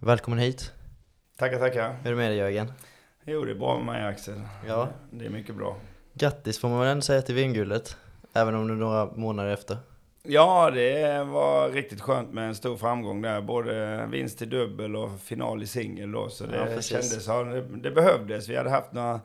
[0.00, 0.72] Välkommen hit.
[1.38, 1.96] Tackar, tackar.
[2.02, 2.72] Hur är det med dig Jörgen?
[3.24, 4.40] Jo, det är bra med mig Axel.
[4.68, 4.88] Ja.
[5.10, 5.76] Det är mycket bra.
[6.14, 7.96] Grattis får man väl ändå säga till vinguldet.
[8.32, 9.76] Även om det är några månader efter.
[10.22, 13.40] Ja, det var riktigt skönt med en stor framgång där.
[13.40, 16.28] Både vinst i dubbel och final i singel då.
[16.28, 18.48] Så det Ja, kändes, ja, det, det behövdes.
[18.48, 19.20] Vi hade haft några,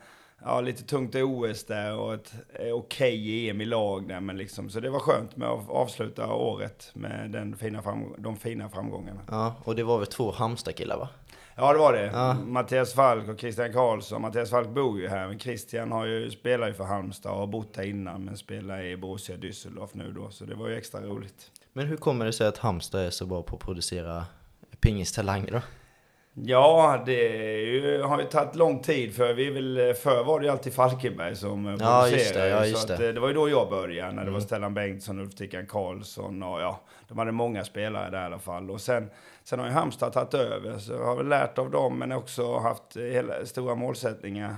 [0.46, 4.20] ja, lite tungt i OS där och ett eh, okej EM i lag där.
[4.20, 7.84] Men liksom, så det var skönt med att avsluta året med den fina
[8.18, 9.22] de fina framgångarna.
[9.28, 11.10] Ja, och det var väl två Halmstad-killar va?
[11.56, 12.06] Ja, det var det.
[12.06, 12.34] Ja.
[12.34, 14.22] Mattias Falk och Christian Karlsson.
[14.22, 17.48] Mattias Falk bor ju här, men Christian har ju, spelar ju för Halmstad och har
[17.48, 21.02] bott här innan, men spelar i Borussia Düsseldorf nu då, så det var ju extra
[21.02, 21.52] roligt.
[21.74, 24.26] Men hur kommer det sig att Halmstad är så bra på att producera
[24.80, 25.62] pingistalanger då?
[26.34, 27.14] Ja, det
[27.62, 31.36] ju, har ju tagit lång tid för vi väl, förr var det ju alltid Falkenberg
[31.36, 32.18] som eh, Ja, producerade.
[32.24, 33.08] just det, ja, just så att, det.
[33.08, 34.42] eh, det var ju då jag började, när det var Mm.
[34.42, 38.72] Stellan Bengtsson, Ulf Tickan Karlsson och ja, de hade många spelare där i alla fall.
[38.72, 39.10] Och sen,
[39.44, 42.58] sen har ju Halmstad tagit över, så jag har väl lärt av dem, men också
[42.58, 44.56] haft hela, stora målsättningar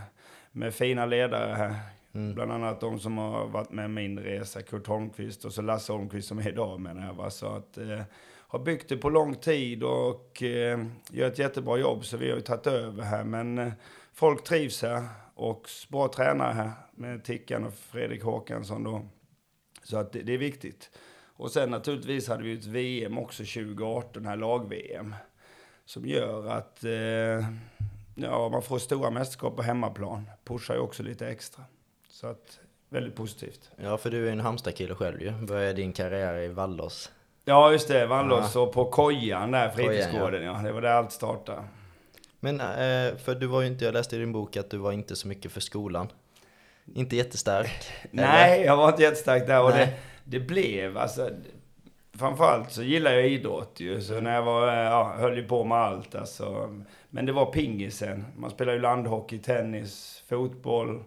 [0.51, 1.75] med fina ledare här.
[2.15, 2.33] Mm.
[2.35, 6.27] Bland annat de som har varit med min resa, Kurt Holmqvist och så Lasse Holmqvist
[6.27, 7.13] som är idag menar jag.
[7.13, 7.29] Va?
[7.29, 8.01] Så att, eh,
[8.53, 12.35] har byggt det på lång tid och eh, gör ett jättebra jobb så vi har
[12.35, 13.23] ju tagit över här.
[13.23, 13.73] Men eh,
[14.13, 19.05] folk trivs här och bra tränare här med Tickan och Fredrik Håkansson då.
[19.83, 20.89] Så att det, det är viktigt.
[21.35, 25.15] Och sen naturligtvis hade vi ju ett VM också 2018, här lag-VM.
[25.85, 27.49] Som gör att eh,
[28.15, 30.29] ja, man får stora mästerskap på hemmaplan.
[30.43, 31.63] Pushar ju också lite extra.
[32.07, 32.59] Så att,
[32.89, 33.71] väldigt positivt.
[33.75, 35.31] Ja, för du är en Halmstad-kille själv ju.
[35.31, 37.11] Började din karriär i Vallås.
[37.45, 38.05] Ja, just det.
[38.05, 40.43] Vallås och på Kojan där, fritidsgården.
[40.43, 40.53] Ja.
[40.53, 41.63] Det var där allt startade.
[42.39, 44.91] Men, eh, för du var ju inte, jag läste i din bok att du var
[44.91, 46.07] inte så mycket för skolan.
[46.93, 47.83] Inte jättestark.
[48.11, 49.63] Nej, jag var inte jättestark där.
[49.63, 51.29] Och det, det blev, alltså...
[52.17, 54.01] Framförallt så gillar jag idrott ju.
[54.01, 56.79] Så när jag var, ja, höll ju på med allt alltså.
[57.09, 58.25] Men det var pingisen.
[58.37, 61.03] Man spelar ju landhockey, tennis, fotboll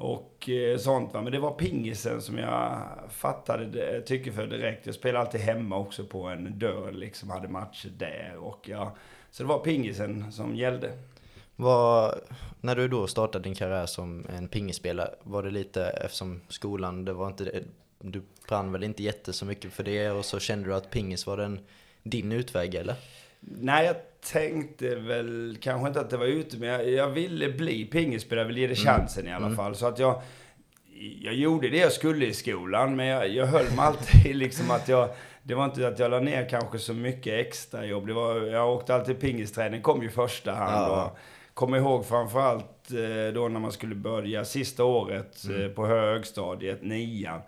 [0.00, 1.22] och eh, sånt va.
[1.22, 4.86] Men det var pingisen som jag fattade det, tycke för direkt.
[4.86, 7.30] Jag spelade alltid hemma också på en dörr liksom.
[7.30, 8.96] Hade matcher där och ja.
[9.30, 10.92] Så det var pingisen som gällde.
[11.56, 12.20] Var,
[12.60, 17.12] när du då startade din karriär som en pingisspelare, var det lite eftersom skolan, det
[17.12, 17.62] var inte
[17.98, 21.26] du brann väl inte jätte så mycket för det och så kände du att pingis
[21.26, 21.60] var den,
[22.02, 22.94] din utväg eller?
[23.40, 23.96] Nej, jag
[24.32, 28.48] tänkte väl kanske inte att det var ute, men jag, jag ville bli pingisspelare, jag
[28.48, 29.56] ville ge det chansen i alla Mm.
[29.56, 29.74] fall.
[29.74, 30.22] Så att jag,
[31.20, 34.88] jag gjorde det jag skulle i skolan, men jag, jag höll mig alltid liksom att
[34.88, 35.08] jag,
[35.42, 38.06] det var inte att jag la ner kanske så mycket extra jobb.
[38.06, 40.92] Det var, jag åkte alltid pingisträning, kom ju första hand.
[40.92, 41.04] Ja.
[41.04, 41.18] Och
[41.54, 45.62] kom ihåg framförallt eh, då när man skulle börja sista året Mm.
[45.62, 47.40] eh, på högstadiet, nian.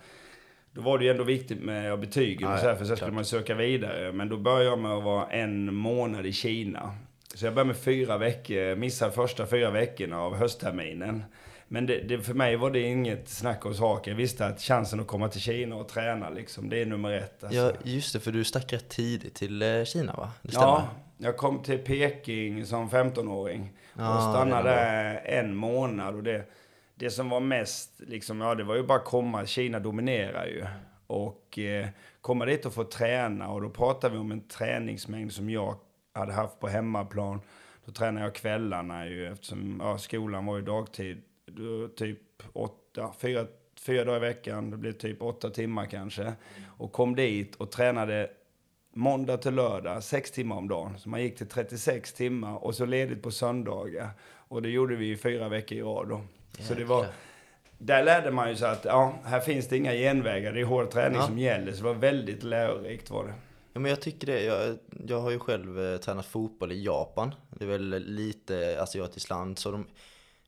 [0.72, 2.96] Då var det ju ändå viktigt med betygen Ja, och så här, ja, för sen
[2.96, 4.12] skulle man söka vidare.
[4.12, 6.94] Men då började jag med att vara en månad i Kina.
[7.34, 11.24] Så jag började med fyra veckor, missade första fyra veckorna av höstterminen.
[11.68, 14.10] Men det, det, för mig var det inget snack om saker.
[14.10, 17.44] Jag visste att chansen att komma till Kina och träna, liksom, det är nummer ett.
[17.44, 17.58] Alltså.
[17.58, 20.30] Ja, just det, för du stack rätt tidigt till eh, Kina va?
[20.42, 20.66] Det stämmer?
[20.66, 23.72] Ja, jag kom till Peking som 15-åring.
[23.98, 26.14] Ja, och stannade redan där en månad.
[26.14, 26.44] Och det,
[27.02, 29.46] det som var mest, liksom, ja det var ju bara att komma.
[29.46, 30.66] Kina dominerar ju.
[31.06, 31.88] Och eh,
[32.20, 33.48] komma dit och få träna.
[33.48, 35.76] Och då pratar vi om en träningsmängd som jag
[36.12, 37.40] hade haft på hemmaplan.
[37.84, 41.22] Då tränade jag kvällarna ju eftersom ja, skolan var ju dagtid.
[41.46, 42.18] Då, typ
[42.52, 43.46] åtta, fyra,
[43.80, 44.70] fyra dagar i veckan.
[44.70, 46.32] Det blev typ åtta timmar kanske.
[46.66, 48.30] Och kom dit och tränade
[48.92, 50.98] måndag till lördag, sex timmar om dagen.
[50.98, 54.10] Så man gick till 36 timmar och så ledigt på söndagar.
[54.48, 56.20] Och det gjorde vi i fyra veckor i rad då.
[56.60, 57.06] Så det var,
[57.78, 60.52] där lärde man ju sig att ja, här finns det inga genvägar.
[60.52, 61.26] Det är hård träning Ja.
[61.26, 61.72] som gäller.
[61.72, 63.34] Så det var väldigt lärorikt var det.
[63.72, 64.42] Ja, men jag tycker det.
[64.44, 67.34] Jag, jag har ju själv eh, tränat fotboll i Japan.
[67.50, 69.58] Det är väl lite asiatiskt land.
[69.58, 69.86] Så de,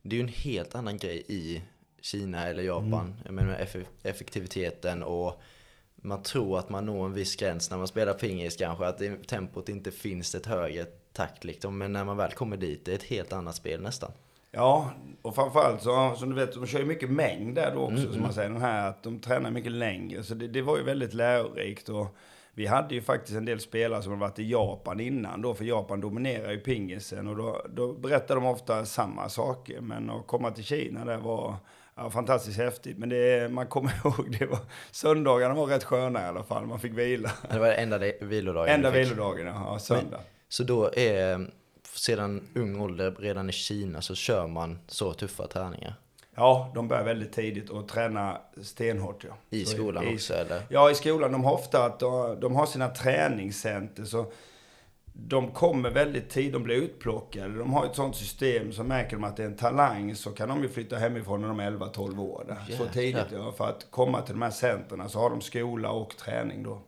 [0.02, 1.62] det är ju en helt annan grej i
[2.00, 3.14] Kina eller Japan.
[3.24, 5.40] Jag menar med eff- effektiviteten och
[5.96, 8.86] man tror att man når en viss gräns när man spelar pingis kanske.
[8.86, 11.78] Att tempot inte finns ett högre takt liksom.
[11.78, 14.12] Men när man väl kommer dit, det är ett helt annat spel nästan.
[14.54, 14.90] Ja,
[15.22, 18.02] och framförallt så, som du vet, de kör ju mycket mängd där då också, Mm,
[18.02, 18.22] som mm.
[18.22, 20.22] man säger, den här att de tränar mycket längre.
[20.22, 22.16] Så det, det var ju väldigt lärorikt och
[22.54, 25.64] vi hade ju faktiskt en del spelare som hade varit i Japan innan då, för
[25.64, 29.80] Japan dominerar ju pingisen och då, då berättar de ofta samma saker.
[29.80, 31.54] Men att komma till Kina där var
[31.94, 32.98] ja, fantastiskt häftigt.
[32.98, 34.58] Men det, man kommer ihåg, det var,
[34.90, 37.30] söndagarna var rätt sköna i alla fall, man fick vila.
[37.50, 40.20] Det var enda vilodagen Enda vilodagen, ja, söndag.
[40.48, 41.50] Så då är,
[41.98, 45.94] sedan ung ålder, redan i Kina, så kör man så tuffa träningar.
[46.34, 49.24] Ja, de börjar väldigt tidigt och träna stenhårt.
[49.24, 49.36] Ja.
[49.50, 50.62] I skolan i, också eller?
[50.68, 51.32] Ja, i skolan.
[51.32, 54.04] De har ofta att de, de har sina träningscenter.
[54.04, 54.32] Så
[55.12, 57.58] de kommer väldigt tidigt, de blir utplockade.
[57.58, 60.48] De har ett sånt system, så märker de att det är en talang så kan
[60.48, 62.44] de ju flytta hemifrån när de är 11-12 år.
[62.48, 62.76] Där.
[62.76, 63.52] Så tidigt, ja.
[63.52, 66.82] För att komma till de här centerna så har de skola och träning då.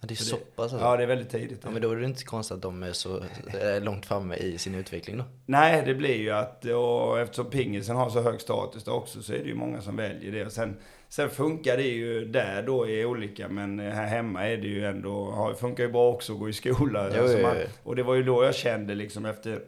[0.00, 0.86] Ja, det är Så så det- pass alltså.
[0.88, 1.60] Ja, det är väldigt tidigt.
[1.64, 4.58] Ja, men då är det inte konstigt att de är så eh, långt framme i
[4.58, 5.24] sin utveckling då.
[5.46, 9.32] Nej, det blir ju att, och eftersom pingisen har så hög status då också, så
[9.32, 10.46] är det ju många som väljer det.
[10.46, 10.76] Och sen,
[11.08, 15.30] sen funkar det ju där då i olika, men här hemma är det ju ändå,
[15.30, 17.10] har- funkar ju bra också att gå i skola.
[17.16, 19.60] Jo, Alltså man, och det var ju då jag kände liksom efter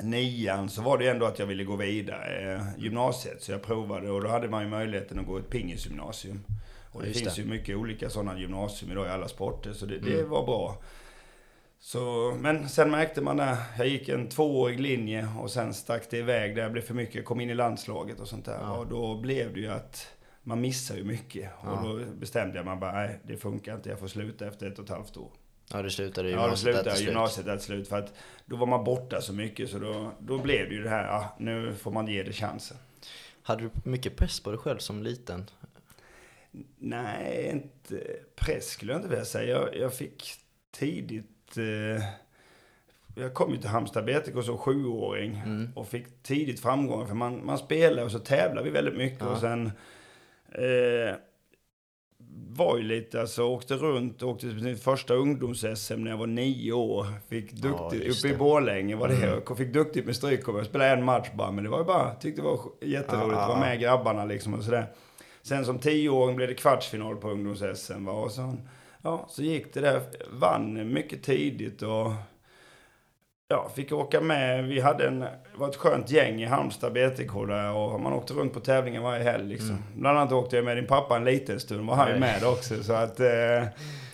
[0.00, 3.42] nian så var det ändå att jag ville gå vidare eh, gymnasiet.
[3.42, 6.44] Så jag provade och då hade man ju möjligheten att gå ett pingisgymnasium.
[6.92, 7.42] Och det Just finns det.
[7.42, 10.30] ju mycket olika sådana gymnasium idag i alla sporter, så det, det Mm.
[10.30, 10.82] var bra.
[11.80, 16.16] Så, men sen märkte man när jag gick en tvåårig linje och sen stack det
[16.18, 17.24] iväg där jag blev för mycket.
[17.24, 18.58] Kom in i landslaget och sånt där.
[18.62, 18.76] Ja.
[18.78, 20.06] Och då blev det ju att
[20.42, 21.50] man missar ju mycket.
[21.64, 21.70] Ja.
[21.70, 24.78] Och då bestämde jag mig bara, nej det funkar inte, jag får sluta efter ett
[24.78, 25.30] och ett halvt år.
[25.72, 27.88] Ja, du slutade Ja, då gymnasiet slutade jag gymnasiet till slut.
[27.88, 28.14] För att
[28.44, 31.34] då var man borta så mycket så då, då blev det ju det här, ja,
[31.38, 32.76] nu får man ge det chansen.
[33.42, 35.50] Hade du mycket press på dig själv som liten?
[36.78, 39.50] Nej, inte press skulle jag inte vilja säga.
[39.60, 40.32] Jag, jag fick
[40.70, 41.56] tidigt...
[41.56, 42.04] Eh,
[43.18, 45.72] jag kom ju till Halmstad BTK som sjuåring Mm.
[45.76, 47.06] och fick tidigt framgångar.
[47.06, 49.20] För man, man spelar och så tävlar vi väldigt mycket.
[49.20, 49.26] Ja.
[49.28, 49.66] Och sen
[50.52, 51.14] eh,
[52.38, 56.72] var ju lite, alltså åkte runt, åkte till mitt första ungdoms-SM när jag var nio
[56.72, 57.06] år.
[57.28, 58.36] Fick Ja, duktigt, just uppe i.
[58.38, 59.26] Borlänge var det.
[59.26, 59.56] Mm.
[59.56, 60.58] Fick duktigt med strykkover.
[60.58, 63.48] Jag spelade en match bara, men det var ju bara, tyckte det var jätteroligt att
[63.48, 64.86] vara med grabbarna liksom och sådär.
[65.42, 68.12] Sen som tioåring blev det kvartsfinal på ungdoms-SM va?
[68.12, 68.56] och så,
[69.02, 70.00] ja, så gick det där.
[70.30, 72.12] Vann mycket tidigt och
[73.48, 74.64] ja, fick åka med.
[74.64, 78.34] Vi hade en, det var ett skönt gäng i Halmstad BTK där och man åkte
[78.34, 79.70] runt på tävlingen varje helg liksom.
[79.70, 79.82] Mm.
[79.94, 82.82] Bland annat åkte jag med din pappa en liten stund, var han ju med också.
[82.82, 83.64] Så att eh,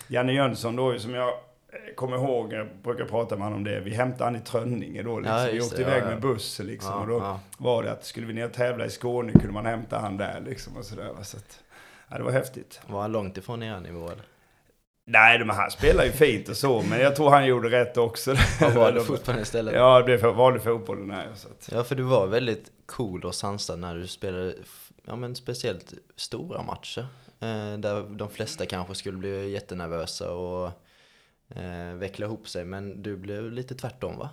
[0.07, 3.79] Janne Jönsson då, som jag eh, kommer ihåg, jag brukar prata med honom om det,
[3.79, 5.37] vi hämtade han i Trönninge då liksom.
[5.37, 6.91] Ja, vi åkte det, iväg ja, med buss liksom.
[6.91, 9.65] Ja, och då var det att skulle vi ner och tävla i Skåne kunde man
[9.65, 11.09] hämta han där liksom och sådär.
[11.23, 11.59] Så att,
[12.09, 12.81] ja, det var häftigt.
[12.87, 14.32] Var han långt ifrån er nivå eller?
[15.05, 18.33] Nej, men han spelar ju fint och så, men jag tror han gjorde rätt också.
[18.59, 19.73] Han valde fotbollen istället?
[19.73, 21.27] Ja, det blev för, valde fotbollen här.
[21.35, 24.55] Så att, Ja, för du var väldigt cool och sansad när du spelade,
[25.05, 27.05] ja men speciellt stora matcher.
[27.39, 30.71] Eh, där de flesta kanske skulle bli jättenervösa och
[31.55, 34.29] eh, veckla ihop sig, men du blev lite tvärtom va?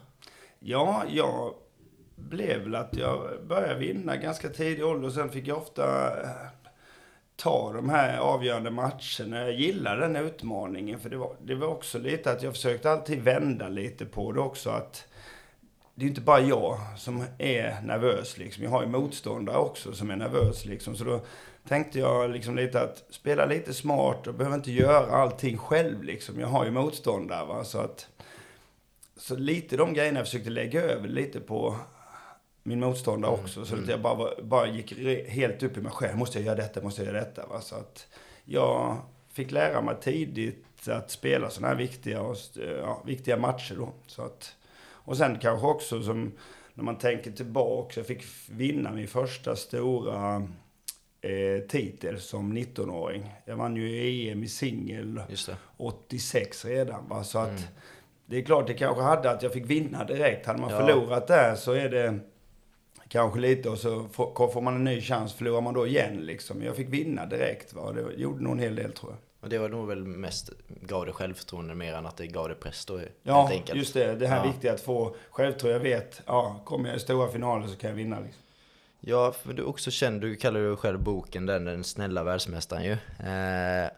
[0.59, 1.55] ja, jag
[2.17, 6.31] blev väl att jag började vinna ganska tidig ålder och sen fick jag ofta eh,
[7.41, 9.41] ta de här avgörande matcherna.
[9.41, 13.23] Jag gillar den utmaningen för det var, det var också lite att jag försökte alltid
[13.23, 15.07] vända lite på det också att
[15.95, 18.65] det är inte bara jag som är nervös liksom.
[18.65, 20.97] Jag har ju motståndare också som är nervös liksom.
[20.97, 21.21] Så då
[21.69, 26.41] tänkte jag liksom lite att spela lite smart och behöver inte göra allting själv liksom.
[26.41, 27.65] Jag har ju motståndare va.
[27.65, 28.09] Så att
[29.17, 31.77] så lite de grejerna jag försökte lägga över lite på
[32.63, 33.65] min motståndare Mm, också.
[33.65, 33.85] Så mm.
[33.85, 34.99] att jag bara, bara gick
[35.29, 36.19] helt upp i mig själv.
[36.19, 36.83] Måste jag göra detta?
[36.83, 37.47] Måste jag göra detta?
[37.47, 37.61] Va?
[37.61, 38.07] Så att
[38.45, 38.97] jag
[39.33, 42.37] fick lära mig tidigt att spela sådana här viktiga, och,
[42.81, 43.93] ja, viktiga matcher då.
[44.07, 46.33] Så att, och sen kanske också som
[46.75, 48.01] när man tänker tillbaka.
[48.01, 50.37] Jag fick vinna min första stora
[51.21, 53.31] eh, titel som 19-åring.
[53.45, 55.57] Jag vann ju EM i singel Just det.
[55.77, 57.09] 86 redan.
[57.09, 57.25] Va?
[57.25, 57.63] Så att Mm.
[58.27, 60.47] det är klart, det kanske hade att jag fick vinna direkt.
[60.47, 60.79] Hade man Ja.
[60.87, 62.19] förlorat där så är det
[63.11, 65.33] kanske lite och så får, får man en ny chans.
[65.35, 66.63] Förlorar man då igen liksom.
[66.63, 67.73] Jag fick vinna direkt.
[67.73, 67.93] Va?
[67.93, 69.19] Det gjorde nog en hel del tror jag.
[69.41, 72.55] Och det var nog väl mest, gav det självförtroende mer än att det gav det
[72.55, 73.79] press då Ja, helt enkelt.
[73.79, 74.15] just det.
[74.15, 74.53] Det här Ja.
[74.53, 75.89] viktiga att få självförtroende.
[75.91, 78.21] Jag vet, ja, kommer jag i stora finaler så kan jag vinna.
[78.21, 78.43] Liksom.
[79.01, 82.85] Ja, för du är också känd, du kallar ju själv boken den, den snälla världsmästaren
[82.85, 82.93] ju.
[82.93, 83.91] Eh,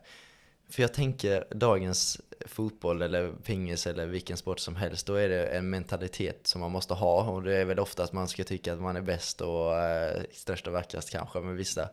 [0.70, 5.46] för jag tänker dagens fotboll eller pingis eller vilken sport som helst, då är det
[5.46, 7.30] en mentalitet som man måste ha.
[7.30, 10.22] Och det är väl ofta att man ska tycka att man är bäst och eh,
[10.32, 11.88] störst och vackrast kanske med vissa.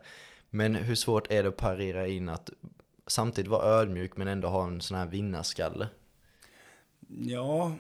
[0.49, 2.49] Men hur svårt är det att parera in att
[3.07, 5.87] samtidigt vara ödmjuk men ändå ha en sån här vinnarskalle?
[7.07, 7.71] Ja,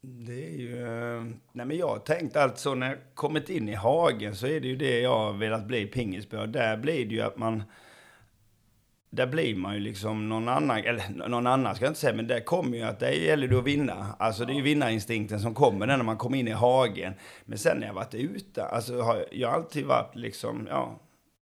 [0.00, 0.86] det är ju...
[0.86, 4.60] Eh, nej men jag har tänkt alltså när jag kommit in i hagen så är
[4.60, 6.46] det ju det jag har velat bli pingisspelare.
[6.46, 7.62] Där blir det ju att man...
[9.12, 12.26] Där blir man ju liksom någon annan, eller någon annan ska jag inte säga, men
[12.26, 14.06] där kommer ju att det gäller det att vinna.
[14.18, 17.12] Alltså det är ju vinnarinstinkten som kommer när man kommer in i hagen.
[17.44, 20.98] Men sen när jag varit ute, alltså har jag, alltid varit liksom, ja,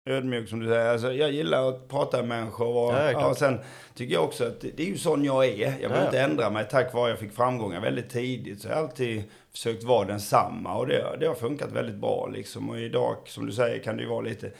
[0.08, 0.92] ödmjuk som du säger.
[0.92, 3.58] Alltså jag gillar att prata med människor och, Ja, ja, och sen
[3.94, 5.66] tycker jag också att det, det är ju sån jag är.
[5.66, 6.04] Jag behöver Ja.
[6.04, 8.60] inte ändra mig tack vare att jag fick framgångar väldigt tidigt.
[8.62, 12.70] Så jag har alltid försökt vara densamma och det, det har funkat väldigt bra liksom.
[12.70, 14.50] Och idag, som du säger, kan det ju vara lite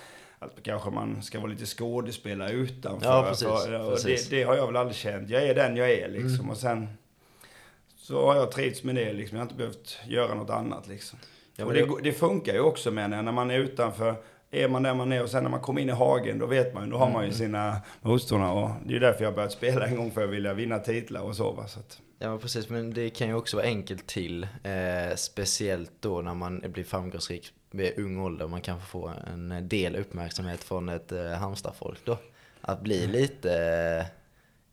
[0.46, 3.06] att kanske man ska vara lite skådespelare utanför.
[3.06, 4.28] Ja, precis, För, och precis.
[4.28, 5.30] Det, det har jag väl aldrig känt.
[5.30, 6.34] Jag är den jag är liksom.
[6.34, 6.50] Mm.
[6.50, 6.88] Och sen
[7.96, 9.36] så har jag trivts med det liksom.
[9.36, 11.18] Jag har inte behövt göra något annat liksom.
[11.56, 14.14] Ja, och men det, det funkar ju också med när man är utanför.
[14.50, 16.74] Är man där man är och sen när man kommer in i hagen, då vet
[16.74, 18.52] man ju, då har man ju sina motståndare.
[18.52, 20.78] Och det är ju därför jag har börjat spela en gång, för att vilja vinna
[20.78, 21.52] titlar och så.
[21.52, 21.66] Va?
[21.68, 24.42] så att, Ja men precis, men det kan ju också vara enkelt till.
[24.42, 28.46] Eh, speciellt då när man blir framgångsrik vid ung ålder.
[28.48, 32.18] Man kan få en del uppmärksamhet från ett eh, Halmstadfolk då.
[32.60, 33.52] Att bli lite
[34.00, 34.06] eh,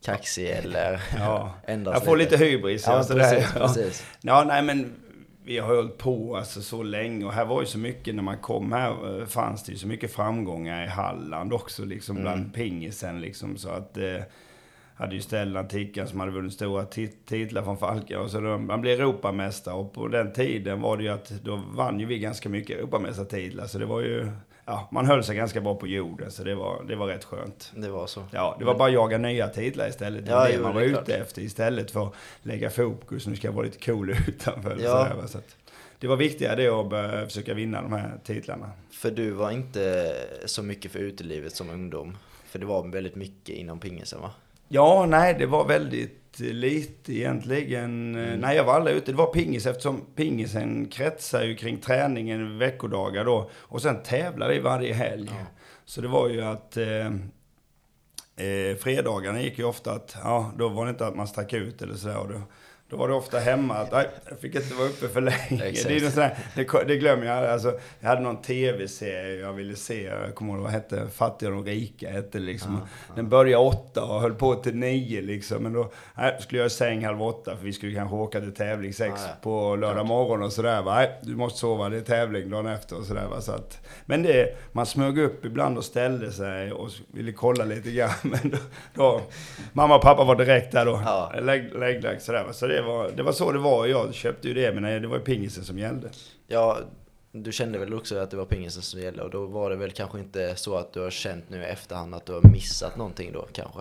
[0.04, 2.84] kaxig eller ja, ändras jag får lite hybris.
[2.86, 3.20] Ja, sådär.
[3.30, 3.60] precis, Ja.
[3.66, 4.06] precis.
[4.20, 4.92] Ja, nej men
[5.46, 8.38] vi har hållit på alltså så länge och här var ju så mycket, när man
[8.38, 12.50] kom här eh, fanns det ju så mycket framgångar i Halland också liksom bland Mm.
[12.50, 14.20] pingisen liksom så att eh,
[14.94, 18.58] hade ju Stellan Tickan som hade vunnit stora tit- titlar från Falken och så då,
[18.58, 22.18] man blev Europamästare och på den tiden var det ju att då vann ju vi
[22.18, 24.30] ganska mycket Europamästartitlar så det var ju,
[24.64, 27.72] ja man höll sig ganska bra på jorden så det var, det var rätt skönt.
[27.76, 28.22] Det var så.
[28.30, 30.24] Ja, det var bara att jaga nya titlar istället.
[30.26, 31.20] Det Ja, var det jo, man det var är ute klart.
[31.20, 33.26] efter istället för att lägga fokus.
[33.26, 34.70] Nu ska jag vara lite cool utanför.
[34.80, 34.90] Ja.
[34.90, 35.56] Sådär, va, så att
[35.98, 38.70] det var viktigare det att börja försöka vinna de här titlarna.
[38.90, 40.12] För du var inte
[40.44, 42.16] så mycket för utelivet som ungdom.
[42.46, 44.30] För det var väldigt mycket inom pingisen va?
[44.74, 48.14] Ja, nej, det var väldigt lite egentligen.
[48.14, 48.40] Mm.
[48.40, 49.12] Nej, jag var aldrig ute.
[49.12, 53.50] Det var pingis eftersom pingisen kretsar ju kring träningen veckodagar då.
[53.54, 55.30] Och sen tävlar vi varje helg.
[55.30, 55.46] Ja.
[55.84, 57.06] Så det var ju att eh,
[58.46, 61.82] eh, fredagarna gick ju ofta att, ja, då var det inte att man stack ut
[61.82, 62.18] eller sådär.
[62.18, 62.40] Och då,
[62.90, 65.64] då var det ofta hemma att, nej, jag fick inte vara uppe för länge.
[65.64, 65.88] Exakt.
[65.88, 67.44] Det, sådär, det, det glömmer jag.
[67.46, 70.02] Alltså, jag hade någon tv-serie jag ville se.
[70.02, 71.06] Jag kommer ihåg vad hette.
[71.14, 72.80] Fattiga och rika hette liksom.
[73.08, 75.62] Ja, Den började åtta och höll på till nio liksom.
[75.62, 78.54] Men då nej, skulle jag i säng halv åtta för vi skulle kanske åka till
[78.54, 79.34] tävling sex Ja, ja.
[79.42, 80.82] på lördag morgon och sådär.
[80.82, 80.94] va.
[80.94, 83.26] Nej, du måste sova, det är tävling dagen efter och sådär.
[83.30, 83.40] va.
[83.40, 87.90] Så att, men det, man smög upp ibland och ställde sig och ville kolla lite
[87.90, 88.10] grann.
[88.22, 88.58] Men då,
[88.94, 89.20] då
[89.72, 91.02] mamma och pappa var direkt där då.
[91.04, 91.32] Ja.
[91.40, 92.44] Lägg, lägg, lägg, sådär.
[92.44, 92.52] va.
[92.52, 93.86] Så det var, det var så det var.
[93.86, 96.08] Jag köpte ju det, men nej, det var ju pingisen som gällde.
[96.46, 96.78] Ja,
[97.32, 99.90] du kände väl också att det var pingisen som gällde och då var det väl
[99.90, 103.32] kanske inte så att du har känt nu i efterhand att du har missat någonting
[103.32, 103.80] då kanske?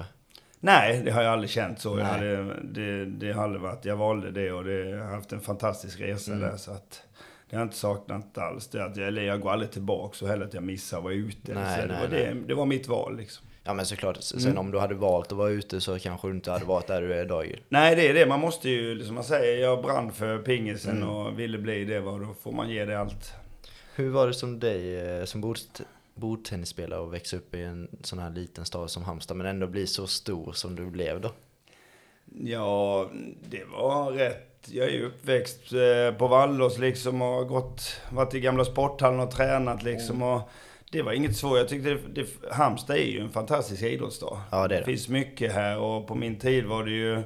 [0.60, 1.90] Nej, det har jag aldrig känt så.
[1.90, 2.06] Jag Nej.
[2.36, 3.86] hade, det, det har aldrig varit.
[3.86, 6.50] Jag valde det och det, jag har haft en fantastisk resa Mm.
[6.50, 6.58] där.
[6.58, 7.04] Så att
[7.50, 8.68] det har jag inte saknat alls.
[8.68, 11.14] Det att jag, eller jag går aldrig tillbaka så heller att jag missar att vara
[11.14, 11.54] ute.
[11.54, 11.88] Nej, så.
[11.88, 12.34] det, nej, var nej.
[12.34, 13.46] Det, det var mitt val liksom.
[13.66, 14.58] Ja men såklart, sen Mm.
[14.58, 17.14] om du hade valt att vara ute så kanske du inte hade varit där du
[17.14, 17.56] är idag ju.
[17.70, 18.26] Nej, det är det.
[18.26, 21.10] Man måste ju, som man säger, jag brann för pingisen Mm.
[21.10, 22.00] och ville bli det.
[22.00, 22.12] Va?
[22.12, 23.34] Då får man ge det allt.
[23.96, 25.58] Hur var det som dig eh, som bord,
[26.16, 29.88] bordtennisspelare att växa upp i en sån här liten stad som Halmstad men ändå bli
[29.88, 31.32] så stor som du blev då?
[32.44, 33.10] Ja,
[33.50, 34.50] det var rätt.
[34.72, 39.20] Jag är ju uppväxt eh, på Vallås liksom och har gått, varit i gamla sporthallen
[39.20, 40.16] och tränat liksom.
[40.16, 40.28] Mm.
[40.28, 40.42] Och
[40.94, 41.58] det var inget svårt.
[41.58, 44.42] Jag tyckte det, det, Halmstad är ju en fantastisk idrottsstad.
[44.52, 44.86] Ja, det det.
[44.86, 47.24] Finns mycket här och på min tid var det ju,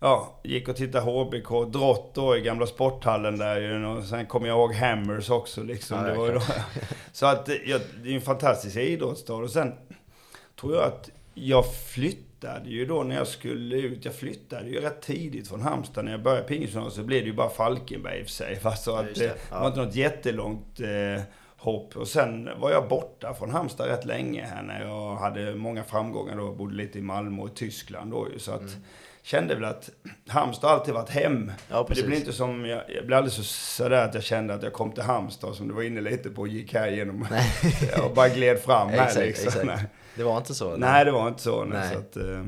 [0.00, 3.86] ja, gick och tittade HBK, Drott då i gamla sporthallen där ju.
[3.86, 5.96] Och sen kommer jag ihåg Hammers också liksom.
[5.98, 6.40] Ja, det ja, var då,
[7.12, 9.34] så att det- ja, det är en fantastisk idrottsstad.
[9.34, 9.72] Och sen
[10.60, 14.04] tror jag att jag flyttade ju då när jag skulle ut.
[14.04, 16.04] Jag flyttade ju rätt tidigt från Halmstad.
[16.04, 18.58] När jag började pingisgymnasiet så blev det ju bara Falkenberg i och för sig.
[18.62, 18.76] va.
[18.76, 19.32] Så Ja, att just det, det.
[19.32, 19.60] det Ja.
[19.60, 21.22] var inte något jättelångt eh,
[21.58, 21.96] hopp.
[21.96, 26.36] Och sen var jag borta från Halmstad rätt länge här när jag hade många framgångar
[26.36, 26.52] då.
[26.52, 28.38] Bodde lite i Malmö och Tyskland då ju.
[28.38, 28.76] Så att
[29.22, 29.90] kände väl att
[30.28, 31.32] Halmstad alltid varit hem.
[31.32, 31.52] Mm.
[31.68, 32.04] Ja, Men det precis.
[32.06, 34.92] blev inte som, jag, jag blev aldrig så sådär att jag kände att jag kom
[34.92, 37.22] till Halmstad som du var inne lite på och gick här genom
[38.04, 39.46] och bara gled fram här Exakt, liksom.
[39.70, 39.92] exakt.
[40.16, 40.68] Det var inte så?
[40.68, 40.86] eller?
[40.86, 41.64] Nej, det var inte så.
[41.64, 41.78] Nej.
[41.78, 41.92] Nej.
[41.92, 42.44] Så att, eh,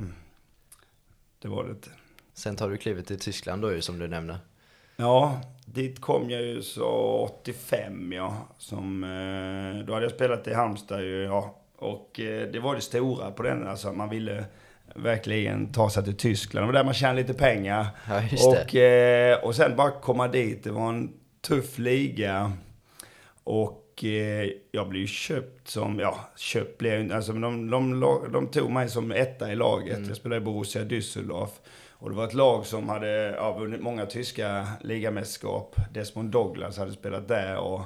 [1.39, 1.89] det var det inte.
[2.35, 4.39] Sen tar du klivet till Tyskland då ju som du nämnde.
[4.97, 5.41] Ja,
[5.75, 6.89] dit kom jag ju så
[7.43, 8.49] 85 ja.
[8.59, 11.57] Som, eh, då hade jag spelat i Halmstad ju, ja.
[11.77, 14.45] Och eh, det var det stora på den, alltså man ville
[14.95, 16.63] verkligen ta sig till Tyskland.
[16.63, 17.87] Det var där man tjänade lite pengar.
[18.09, 18.47] Ja, just.
[18.47, 20.65] Och, eh, och sen bara komma dit.
[20.65, 22.53] Det var en tuff liga.
[23.45, 24.05] Och
[24.71, 28.47] jag blev ju köpt som, ja, köpt blev jag inte, alltså de, de, de, de
[28.47, 29.97] tog mig som etta i laget.
[29.97, 30.09] Mm.
[30.09, 31.51] Jag spelade i Borussia Düsseldorf.
[32.01, 35.77] Och det var ett lag som hade ja, vunnit många tyska ligamästerskap.
[35.93, 37.57] Desmond Douglas hade spelat där.
[37.57, 37.81] Och,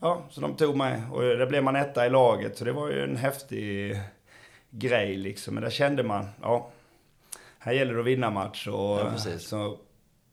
[0.00, 1.02] ja, så de tog mig.
[1.12, 2.56] Och där blev man etta i laget.
[2.56, 3.96] Så det var ju en häftig
[4.70, 5.54] grej liksom.
[5.54, 6.70] Men där kände man, ja,
[7.58, 8.66] här gäller det att vinna match.
[8.66, 9.78] Och, Ja, så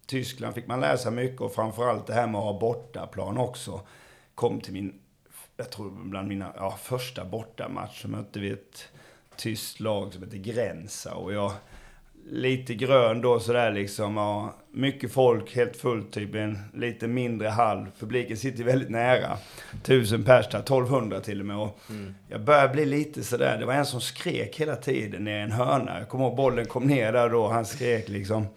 [0.06, 3.82] Tyskland fick man läsa mycket och framförallt det här med att ha bortaplan också.
[4.36, 5.00] Kom till min,
[5.58, 8.88] jag tror bland mina ja, första bortamatch så mötte vi ett
[9.36, 11.52] tyskt lag som heter Gränsa och jag
[12.30, 14.18] lite grön då sådär liksom.
[14.18, 17.86] Ja, mycket folk, helt fullt typ en lite mindre hall.
[18.00, 19.38] Publiken sitter väldigt nära.
[19.84, 21.58] Tusen pers där, 1200 till och med.
[21.58, 22.16] Och Mm.
[22.30, 26.00] jag började bli lite sådär, det var en som skrek hela tiden i en hörna.
[26.00, 28.48] Jag kommer ihåg bollen kom ner där då, han skrek liksom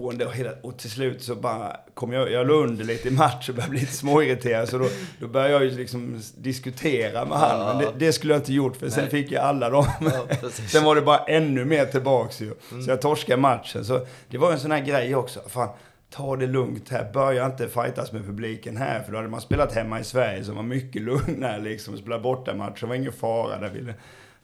[0.00, 0.28] på en del.
[0.28, 3.48] Och, hela, och till slut så bara kom jag, jag låg under lite i match
[3.48, 4.68] och började bli lite småirriterad.
[4.68, 4.88] Så då,
[5.20, 7.66] då började jag ju liksom diskutera med han.
[7.66, 9.86] Men det, det skulle jag inte gjort för sen fick jag alla dem.
[10.00, 12.54] Ja, sen var det bara ännu mer tillbaks ju.
[12.84, 13.84] Så jag torskade matchen.
[13.84, 15.40] Så det var en sån här grej också.
[15.48, 15.68] Fan,
[16.10, 17.10] ta det lugnt här.
[17.12, 19.02] Börja inte fightas med publiken här.
[19.02, 21.96] För då hade man spelat hemma i Sverige som var mycket lugnare liksom.
[21.96, 23.60] Spela borta matcher var ingen fara.
[23.60, 23.94] Där ville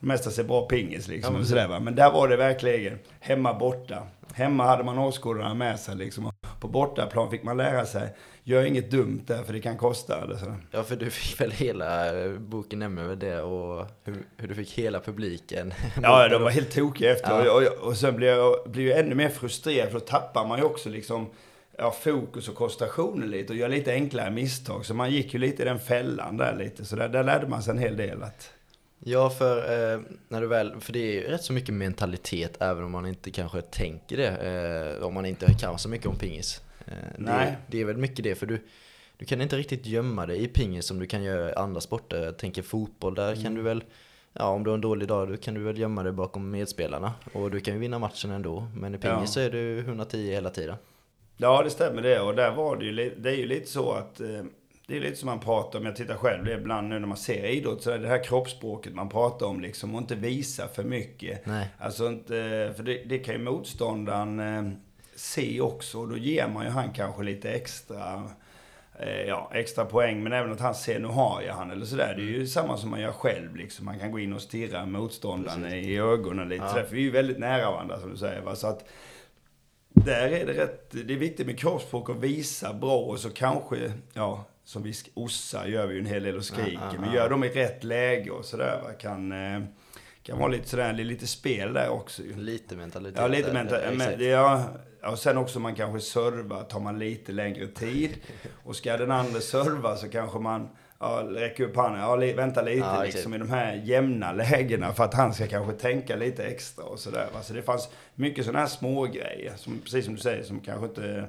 [0.01, 1.35] mesta se bra pingis liksom.
[1.35, 1.81] Ja, och sådär, va?
[1.81, 4.03] Men där var det verkligen hemma borta.
[4.35, 6.33] Hemma hade man åskådarna med sig liksom.
[6.61, 8.09] På bortaplan fick man lära sig,
[8.45, 10.55] gör inget dumt där för det kan kosta eller så.
[10.71, 14.79] Ja, för du fick väl hela boken nämner väl det och hur, hur, du fick
[14.79, 15.75] hela publiken.
[16.03, 17.45] Ja, de var helt tokiga efter.
[17.45, 17.53] Ja.
[17.53, 20.59] Och, och, och sen blev jag, blev jag ännu mer frustrerad för då tappar man
[20.59, 21.31] ju också liksom
[21.79, 24.87] ja, fokus och koncentrationen lite och gör lite enklare misstag.
[24.87, 26.85] Så man gick ju lite i den fällan där lite.
[26.85, 28.23] Så där, där lärde man sig en hel del.
[28.23, 28.53] Att...
[29.05, 32.85] Ja, för, eh, när du väl, för det är ju rätt så mycket mentalitet även
[32.85, 34.29] om man inte kanske tänker det.
[34.99, 36.61] Eh, om man inte kan så mycket om pingis.
[36.87, 37.47] Eh, Nej.
[37.47, 38.67] Det, det, är väl mycket det, för du,
[39.17, 42.25] du kan inte riktigt gömma dig i pingis som du kan göra i andra sporter.
[42.25, 43.43] Jag tänker fotboll, där mm.
[43.45, 43.85] kan du väl
[44.33, 47.13] Ja, om du har en dålig dag då kan du väl gömma dig bakom medspelarna.
[47.33, 48.67] Och du kan ju vinna matchen ändå.
[48.75, 49.27] Men i pingis ja.
[49.27, 50.77] så är du 110 hela tiden.
[51.37, 52.21] Ja, det stämmer det.
[52.21, 54.43] Och där var det ju, det är ju lite så att eh,
[54.91, 57.17] det är lite som man pratar om, jag tittar själv det ibland nu när man
[57.17, 60.85] ser idrott, så är det här kroppsspråket man pratar om liksom, och inte visa för
[60.85, 61.47] mycket.
[61.47, 61.69] Nej.
[61.79, 64.73] Alltså inte, för det, det kan ju motståndaren eh,
[65.15, 68.31] se också, och då ger man ju han kanske lite extra,
[69.01, 72.15] eh, ja, extra poäng, men även att han ser, nu har jag han, eller sådär.
[72.17, 72.47] Det är ju mm.
[72.47, 73.85] samma som man gör själv liksom.
[73.85, 75.87] Man kan gå in och stirra motståndaren Precis.
[75.87, 76.85] i ögonen lite, ja.
[76.85, 78.41] för vi är ju väldigt nära varandra som du säger.
[78.41, 78.57] Va?
[78.57, 78.89] Så att,
[79.89, 83.93] där är det rätt, det är viktigt med kroppsspråk att visa bra och så kanske,
[84.13, 86.73] ja, som vi ossar gör vi ju en hel del och skriker.
[86.73, 88.93] Ja, ja, men gör dem i rätt läge och sådär va.
[88.93, 89.63] Kan, eh,
[90.23, 92.37] kan vara lite sådär, det är lite spel där också ju.
[92.37, 93.21] Lite mentalitet.
[93.21, 94.21] Ja, lite mentalitet.
[94.21, 94.65] Ja,
[95.03, 98.11] och sen också man kanske servar, tar man lite längre tid.
[98.65, 102.79] Och ska den andra serva så kanske man ja, räcker upp handen, ja, vänta lite
[102.79, 106.85] ja, liksom i de här jämna lägena för att han ska kanske tänka lite extra
[106.85, 107.29] och sådär.
[107.43, 110.87] Så det fanns mycket sådana här små grejer som, precis som du säger, som kanske
[110.87, 111.29] inte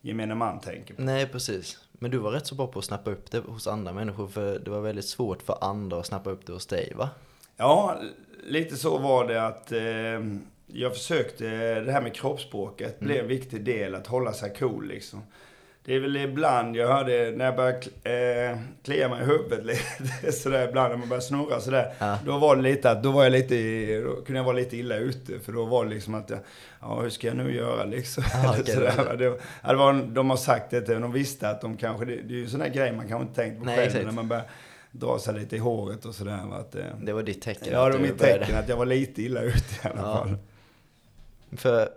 [0.00, 1.02] gemene man tänker på.
[1.02, 1.78] Nej, precis.
[1.98, 4.58] Men du var rätt så bra på att snappa upp det hos andra människor, för
[4.58, 7.10] det var väldigt svårt för andra att snappa upp det hos dig, va?
[7.56, 8.00] Ja,
[8.44, 11.44] lite så var det att eh, jag försökte,
[11.80, 13.06] det här med kroppsspråket mm.
[13.06, 15.22] blev en viktig del, att hålla sig cool liksom.
[15.88, 20.32] Det är väl ibland jag hörde när jag började eh, klia mig i huvudet lite
[20.42, 21.92] sådär ibland när man börjar snurra sådär.
[21.98, 22.18] Ja.
[22.24, 23.54] Då var det lite att, då var jag lite,
[24.00, 25.38] då kunde jag vara lite illa ute.
[25.38, 26.38] För då var det liksom att, jag,
[26.80, 28.24] ja hur ska jag nu göra liksom?
[28.34, 31.76] Ah, okay, sådär, det, det var, de har sagt det till de visste att de
[31.76, 33.76] kanske, det, det är ju en sån där grej man kanske inte tänkt på Nej,
[33.76, 33.86] själv.
[33.86, 34.04] Exakt.
[34.04, 34.44] När man börjar
[34.90, 36.38] dra sig lite i håret och sådär.
[36.60, 37.68] Att, eh, det var ditt tecken?
[37.72, 40.14] Ja, det var mitt tecken att jag var lite illa ute i alla ja.
[40.14, 40.36] fall.
[41.58, 41.88] För,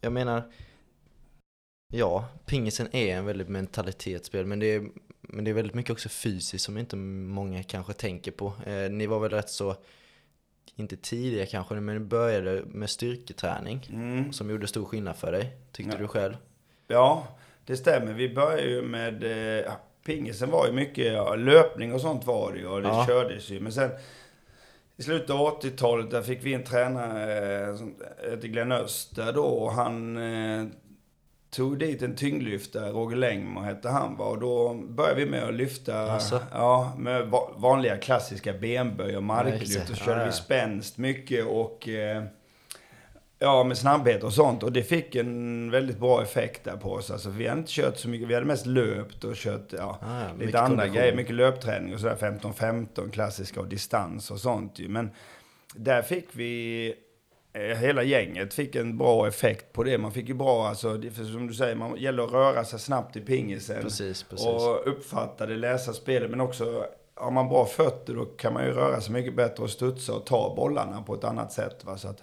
[0.00, 0.42] jag menar,
[1.96, 4.88] Ja, pingisen är en väldigt mentalitetsspel, men det är,
[5.20, 8.52] men det är väldigt mycket också fysiskt som inte många kanske tänker på.
[8.66, 9.76] Eh, ni var väl rätt så,
[10.76, 14.32] inte tidiga kanske, men ni började med styrketräning mm.
[14.32, 15.98] som gjorde stor skillnad för dig, tyckte ja.
[15.98, 16.34] du själv?
[16.86, 17.26] Ja,
[17.66, 18.12] det stämmer.
[18.12, 19.24] Vi började ju med,
[19.64, 19.72] eh,
[20.06, 23.06] pingisen var ju mycket ja, löpning och sånt var det ju, och det ja.
[23.06, 23.60] kördes ju.
[23.60, 23.90] Men sen
[24.96, 27.94] i slutet av 80-talet, där fick vi en tränare eh, som
[28.30, 30.66] hette Glenn Öster då, och han eh,
[31.54, 34.24] tog dit en tyngdlyftare, Roger Längmo hette han va?
[34.24, 36.40] Och då började vi med att lyfta, alltså.
[36.52, 39.90] ja, med vanliga klassiska benböj och marklyft.
[39.90, 40.26] Och så körde ja, ja.
[40.26, 42.22] vi spänst mycket och eh,
[43.38, 44.62] Ja, med snabbhet och sånt.
[44.62, 47.10] Och det fick en väldigt bra effekt där på oss.
[47.10, 48.28] Alltså, vi hade inte kört så mycket.
[48.28, 51.16] Vi hade mest löpt och kört ja, ah, ja, lite andra grejer.
[51.16, 52.16] Mycket löpträning och sådär.
[52.16, 54.88] 15-15 klassiska och distans och sånt ju.
[54.88, 55.10] Men
[55.74, 56.94] där fick vi
[57.54, 59.98] hela gänget fick en bra effekt på det.
[59.98, 63.16] Man fick ju bra, alltså, för som du säger, man gäller att röra sig snabbt
[63.16, 63.82] i pingisen.
[63.82, 64.46] Precis, precis.
[64.46, 66.30] Och uppfatta det, läsa spelet.
[66.30, 69.70] Men också, har man bra fötter då kan man ju röra sig mycket bättre och
[69.70, 71.84] studsa och ta bollarna på ett annat sätt.
[71.84, 71.96] Va?
[71.96, 72.22] Så, att,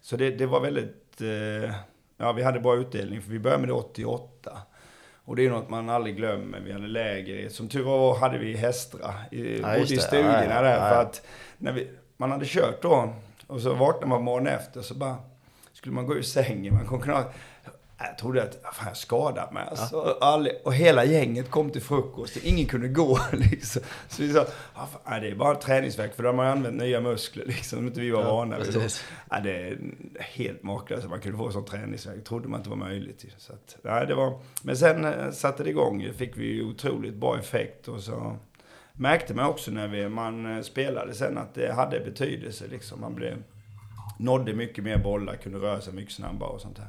[0.00, 1.74] så det, det var väldigt, eh,
[2.16, 4.58] ja vi hade bra utdelning för vi började med det 88.
[5.24, 6.60] Och det är något man aldrig glömmer.
[6.60, 10.54] Vi hade läger, som tur var hade vi Hästra, i, ja, bodde i stugorna ja,
[10.54, 10.90] ja, där.
[10.90, 11.26] För att
[11.58, 13.14] när vi, man hade kört då
[13.48, 15.16] och så vaknade man morgonen efter så bara
[15.72, 16.74] skulle man gå ur sängen.
[16.74, 17.36] Man kom knappt,
[17.98, 19.64] jag trodde att fan, jag skadat mig.
[19.70, 20.46] Alltså, ja.
[20.64, 22.36] och hela gänget kom till frukost.
[22.36, 23.18] Ingen kunde gå.
[23.32, 23.82] Liksom.
[24.08, 24.46] Så vi sa,
[25.04, 28.22] ah, det är bara träningsverk för de har använt nya muskler liksom, inte vi var
[28.22, 28.90] ja, vana vid.
[29.30, 29.78] Ja, det är
[30.18, 32.24] helt makalöst man kunde få sån träningsverk.
[32.24, 33.24] trodde man inte var möjligt.
[33.38, 36.12] Så att, ja, det var, men sen eh, satte det igång.
[36.16, 37.88] fick vi otroligt bra effekt.
[37.88, 38.36] Och så
[38.98, 42.64] märkte man också när vi, man eh, spelade sen att det hade betydelse.
[42.70, 43.00] Liksom.
[43.00, 43.42] Man blev,
[44.18, 46.88] nådde mycket mer bollar, kunde röra sig mycket snabbare och sånt där.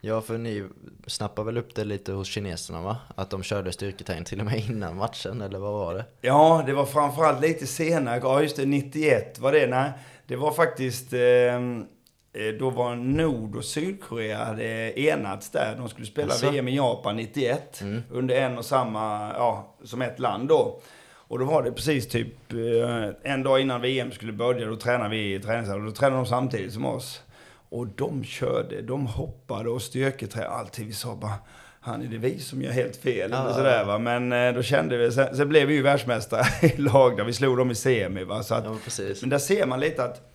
[0.00, 0.68] Ja, för ni
[1.06, 2.96] snappade väl upp det lite hos kineserna va?
[3.14, 6.04] Att de körde styrketräning till och med innan matchen, eller vad var det?
[6.20, 8.20] Ja, det var framförallt lite senare.
[8.22, 9.66] Ja, just det, 91 var det.
[9.66, 9.90] Nej,
[10.26, 11.12] det var faktiskt...
[11.12, 11.86] Ehm,
[12.32, 15.76] eh, då var Nord och Sydkorea hade enats där.
[15.76, 16.50] De skulle spela Alltså?
[16.50, 17.82] VM i Japan 91.
[18.10, 20.80] Under en och samma, ja, som ett land då.
[21.30, 25.10] Och då var det precis typ eh, en dag innan VM skulle börja, då tränade
[25.10, 25.86] vi i träningshallen.
[25.86, 27.22] Då tränade de samtidigt som oss.
[27.68, 30.86] Och de körde, de hoppade och styrketränade alltid.
[30.86, 31.34] Vi sa bara,
[31.80, 33.30] han är det vi som gör helt fel?
[33.30, 33.42] Ja.
[33.42, 33.98] Eller sådär, va?
[33.98, 37.32] Men eh, då kände vi, sen, sen blev vi ju världsmästare i lag där vi
[37.32, 38.24] slog dem i semi.
[38.24, 38.42] Va?
[38.42, 38.76] Så att, Ja,
[39.20, 40.30] men där ser man lite att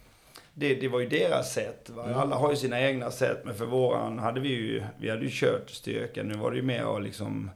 [0.53, 1.89] det, det var ju deras sätt.
[1.89, 2.03] Va?
[2.03, 2.17] Mm.
[2.17, 3.41] Alla har ju sina egna sätt.
[3.45, 6.23] Men för våran hade vi ju, vi hade ju kört styrka.
[6.23, 7.49] Nu var det ju mer att liksom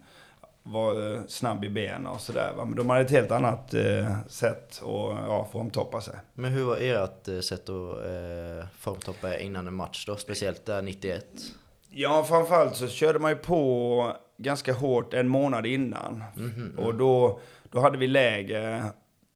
[0.64, 2.54] vara eh, snabb i benen och sådär.
[2.58, 6.16] Men de hade ett helt annat eh, sätt att ja, formtoppa sig.
[6.34, 10.16] Men hur var ert eh, sätt att eh, formtoppa innan en match då?
[10.16, 11.26] Speciellt där 91?
[11.90, 16.24] Ja, framförallt så körde man ju på ganska hårt en månad innan.
[16.36, 17.40] Mhm, Och då,
[17.72, 18.84] då hade vi läge,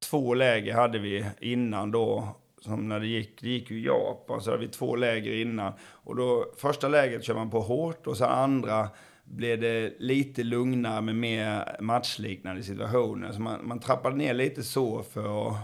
[0.09, 2.27] två läger hade vi innan då.
[2.61, 5.73] Som när det gick, det gick ju Japan, så hade vi två läger innan.
[5.83, 8.89] Och då, första läget kör man på hårt och sen andra
[9.23, 13.31] blev det lite lugnare med mer matchliknande situationer.
[13.31, 15.55] Så man, man trappade ner lite så för att,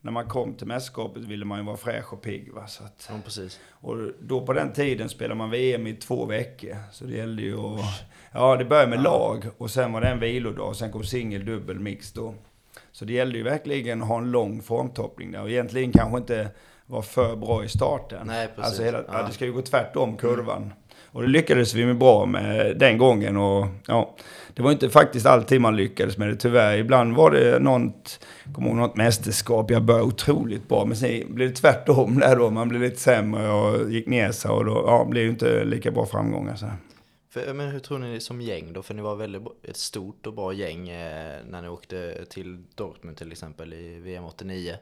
[0.00, 2.52] när man kom till mästerskapet ville man ju vara fräsch och pigg.
[2.52, 2.66] Va?
[2.66, 3.60] Så att, Ja, precis.
[3.70, 6.76] och då på den tiden spelade man VM i två veckor.
[6.92, 7.80] Så det gällde ju att...
[8.32, 10.76] Ja, det började med lag och sen var det en vilodag.
[10.76, 12.34] Sen kom singel, dubbel, mix då.
[12.92, 15.42] Så det gällde ju verkligen att ha en lång formtoppning där.
[15.42, 16.48] Och egentligen kanske inte
[16.86, 18.26] vara för bra i starten.
[18.26, 18.64] Nej, precis.
[18.64, 19.04] Alltså hela, ja.
[19.12, 19.22] Ja.
[19.26, 20.72] det ska ju gå tvärtom kurvan.
[21.18, 23.36] Och det lyckades vi med bra med den gången.
[23.36, 24.16] Och ja,
[24.54, 26.76] det var inte faktiskt alltid man lyckades med det tyvärr.
[26.78, 30.84] Ibland var det något, kommer ihåg något mästerskap, jag började otroligt bra.
[30.84, 32.50] Men sen blev det tvärtom där då.
[32.50, 35.90] Man blev lite sämre och gick ner sig och då ja, blev det inte lika
[35.90, 36.56] bra framgångar.
[36.56, 36.66] Så.
[37.30, 38.82] För, men hur tror ni som gäng då?
[38.82, 43.16] För ni var väldigt ett stort och bra gäng eh, när ni åkte till Dortmund
[43.16, 44.74] till exempel i VM 89.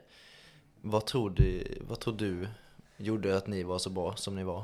[0.81, 2.47] Vad tror, du, vad tror du
[2.97, 4.63] gjorde att ni var så bra som ni var?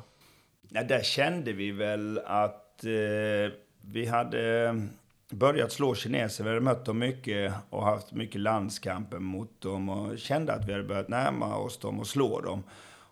[0.76, 4.76] Ja, där kände vi väl att eh, vi hade
[5.32, 6.44] börjat slå kineser.
[6.44, 10.72] Vi hade mött dem mycket och haft mycket landskamper mot dem och kände att vi
[10.72, 12.64] hade börjat närma oss dem och slå dem.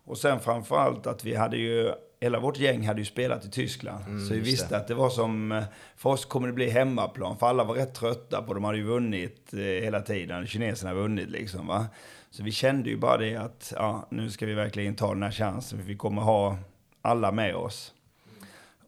[0.04, 4.04] Och sen framförallt att vi hade ju, hela vårt gäng hade ju spelat i Tyskland.
[4.06, 4.76] Mm, så vi visste det.
[4.76, 5.62] att det var som,
[5.96, 7.38] för oss kommer det bli hemmaplan.
[7.38, 10.46] För alla var rätt trötta på, de hade ju vunnit eh, hela tiden.
[10.46, 11.86] Kineserna hade vunnit liksom va.
[12.30, 15.30] Så vi kände ju bara det att, ja, nu ska vi verkligen ta den här
[15.30, 15.78] chansen.
[15.78, 16.58] För vi kommer ha
[17.02, 17.92] alla med oss.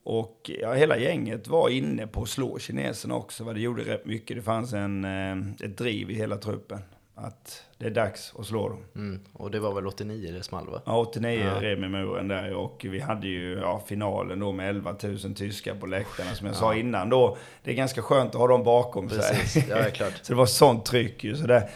[0.05, 3.44] Och ja, hela gänget var inne på att slå kineserna också.
[3.44, 3.53] Va?
[3.53, 4.37] Det gjorde rätt mycket.
[4.37, 6.79] Det fanns en, eh, ett driv i hela truppen.
[7.16, 8.85] Att det är dags att slå dem.
[8.94, 9.20] Mm.
[9.33, 10.83] Och det var väl 89 det small va?
[10.87, 11.62] Ja, 89 Ja.
[11.62, 15.74] rev med muren där och vi hade ju ja, finalen då med 11 000 tyskar
[15.74, 17.37] på läktarna som jag sa innan då.
[17.62, 19.66] Det är ganska skönt att ha dem bakom Precis, sig.
[19.68, 20.12] ja det är klart.
[20.22, 21.37] Så det var sånt tryck ju.
[21.37, 21.68] Så det,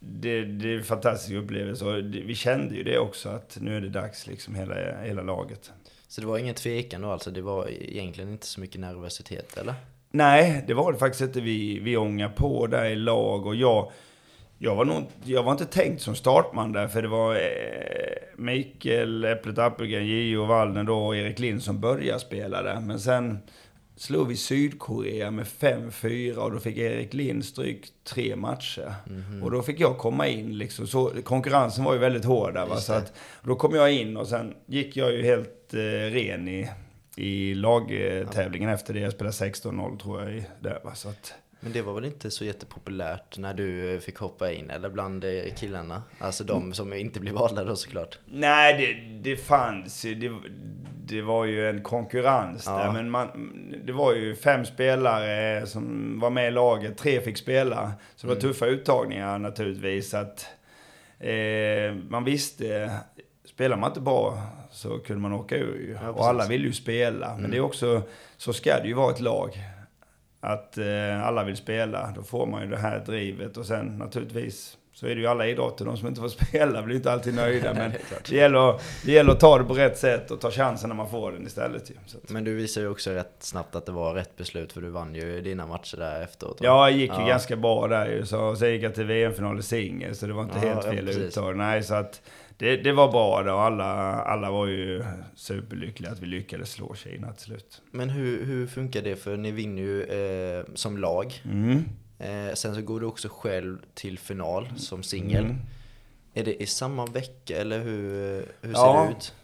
[0.00, 3.76] det, det är en fantastisk upplevelse och det, vi kände ju det också att nu
[3.76, 5.72] är det dags liksom hela, hela laget.
[6.08, 7.30] Så det var ingen tvekan då alltså?
[7.30, 9.74] Det var egentligen inte så mycket nervositet eller?
[10.10, 11.40] Nej, det var det faktiskt inte.
[11.40, 13.92] Vi, vi ångade på där i lag och jag,
[14.58, 17.40] jag, var nog, jag var inte tänkt som startman där för det var eh,
[18.36, 22.80] Mikael Äpplet Appelgren, Gio Wallner då och Erik Lind som började spela där.
[22.80, 23.38] Men sen
[24.00, 28.94] slog vi Sydkorea med 5-4 och då fick Erik Lind stryk tre matcher.
[29.42, 30.86] Och då fick jag komma in liksom.
[30.86, 32.76] Så, konkurrensen var ju väldigt hård där va.
[32.76, 35.78] Så att, då kom jag in och sen gick jag ju helt eh,
[36.12, 36.70] ren i,
[37.16, 39.00] i lagtävlingen efter det.
[39.00, 40.94] Jag spelade 16-0 tror jag i där va.
[40.94, 44.88] Så att, Men det var väl inte så jättepopulärt när du fick hoppa in eller
[44.88, 46.02] bland eh, killarna?
[46.18, 48.18] Alltså de som inte blev valda då såklart.
[48.26, 50.02] Nej, det, det fanns.
[50.02, 50.32] Det,
[51.06, 52.78] det var ju en konkurrens Ja.
[52.78, 52.92] där.
[52.92, 53.28] Men man,
[53.84, 56.98] det var ju fem spelare som var med i laget.
[56.98, 57.92] Tre fick spela.
[58.16, 60.14] Så det var tuffa uttagningar naturligtvis.
[60.14, 60.46] Att,
[61.18, 62.90] eh, man visste,
[63.44, 65.96] spelar man inte bra så kunde man åka ur ju.
[66.02, 67.36] Ja, och alla vill ju spela.
[67.36, 68.02] Men det är också,
[68.36, 69.58] så ska det ju vara ett lag.
[70.40, 72.12] Att eh, alla vill spela.
[72.16, 73.56] Då får man ju det här drivet.
[73.56, 75.84] Och sen naturligtvis så är det ju alla idrotter.
[75.84, 77.74] De som inte får spela blir inte alltid nöjda.
[77.74, 77.92] Men
[78.28, 81.10] Det gäller, det gäller att ta det på rätt sätt och ta chansen när man
[81.10, 81.90] får den istället.
[81.90, 81.94] Ju.
[82.06, 84.88] Så Men du visade ju också rätt snabbt att det var rätt beslut för du
[84.88, 86.56] vann ju dina matcher där efteråt.
[86.60, 87.26] ja, det gick ju Ja.
[87.26, 88.26] ganska bra där ju.
[88.26, 90.92] Så, sen gick jag till VM-final i singel, så det var inte Ja, helt ja,
[90.92, 91.22] fel precis.
[91.22, 91.56] uttag.
[91.56, 92.22] Nej, så att
[92.60, 93.52] det, det var bra då.
[93.56, 93.84] Alla,
[94.22, 97.82] alla var ju superlyckliga att vi lyckades slå Kina till slut.
[97.90, 99.16] Men hur, hur funkar det?
[99.16, 101.42] För ni vinner ju eh, som lag.
[101.44, 101.84] Mm.
[102.18, 105.44] Eh, sen så går du också själv till final som singel.
[105.44, 105.56] Mm.
[106.34, 108.12] Är det i samma vecka eller hur,
[108.60, 109.04] hur ser Ja.
[109.08, 109.34] det ut?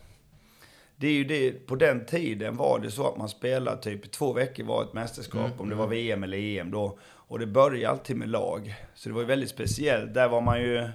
[0.98, 4.32] det är ju det, på den tiden var det så att man spelade typ två
[4.32, 6.98] veckor var ett mästerskap, Mm, om det var VM eller EM då.
[7.04, 8.74] Och det började alltid med lag.
[8.94, 10.14] Så det var ju väldigt speciellt.
[10.14, 10.88] Där var man ju,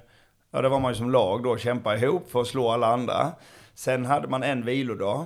[0.52, 3.32] ja där var man ju som lag då, kämpa ihop för att slå alla andra.
[3.74, 5.26] Sen hade man en vilodag.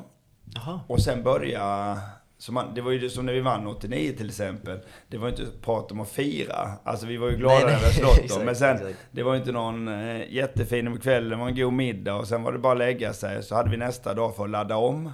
[0.56, 0.80] Jaha.
[0.88, 1.98] Och sen börja...
[2.38, 4.80] Så man, det var ju det som när vi vann 89 till exempel.
[5.08, 6.72] Det var ju inte prat om att fira.
[6.84, 8.46] Alltså vi var ju glada hade slått dem.
[8.46, 8.98] Men sen, exakt.
[9.12, 11.30] det var ju inte någon eh, jättefin kväll.
[11.30, 13.44] Det var en god middag och sen var det bara att lägga sig.
[13.44, 15.12] Så hade vi nästa dag för att ladda om.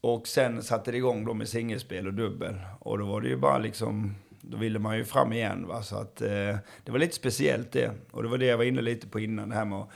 [0.00, 2.54] Och sen satte det igång då med singelspel och dubbel.
[2.78, 4.14] Och då var det ju bara liksom,
[4.50, 5.82] då ville man ju fram igen va.
[5.82, 6.28] Så att eh,
[6.84, 7.90] det var lite speciellt det.
[8.10, 9.88] Och det var det jag var inne lite på innan, det här med att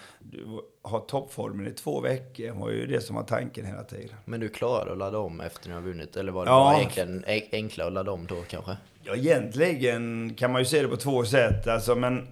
[0.90, 4.16] ha toppformen i två veckor var ju det som var tanken hela tiden.
[4.24, 6.16] Men du klarade att ladda om efter ni har vunnit?
[6.16, 6.64] Eller var det Ja.
[6.64, 8.76] bara egentligen enklare att ladda om då kanske?
[9.02, 11.66] Ja, egentligen kan man ju se det på två sätt.
[11.66, 12.28] Alltså, men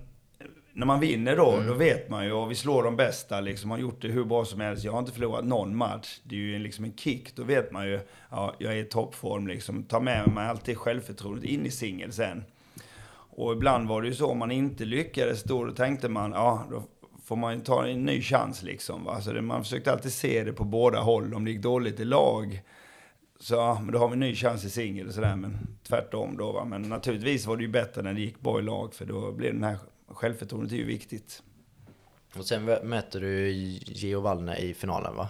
[0.75, 3.79] när man vinner då, då vet man ju, och vi slår de bästa, liksom, har
[3.79, 4.85] gjort det hur bra som helst.
[4.85, 6.21] Jag har inte förlorat någon match.
[6.23, 7.37] Det är ju liksom en kick.
[7.37, 9.83] Då vet man ju, ja, jag är i toppform liksom.
[9.83, 12.45] Ta med mig alltid självförtroendet in i singel sen.
[13.35, 16.65] Och ibland var det ju så, om man inte lyckades då, då tänkte man, ja,
[16.71, 16.83] då
[17.25, 19.05] får man ju ta en ny chans liksom.
[19.05, 19.21] Va?
[19.21, 21.35] Så det, man försökte alltid se det på båda håll.
[21.35, 22.63] Om det gick dåligt i lag,
[23.41, 25.37] så ja, men då har vi en ny chans i singel och sådär.
[25.37, 25.59] Men
[25.89, 26.65] tvärtom då va.
[26.65, 28.95] Men naturligtvis var det ju bättre när det gick bra i lag.
[28.95, 29.77] För då blev den här
[30.14, 31.42] självförtroendet är ju viktigt.
[32.38, 33.51] Och sen möter du
[33.87, 35.29] Geo Wallner i finalen va?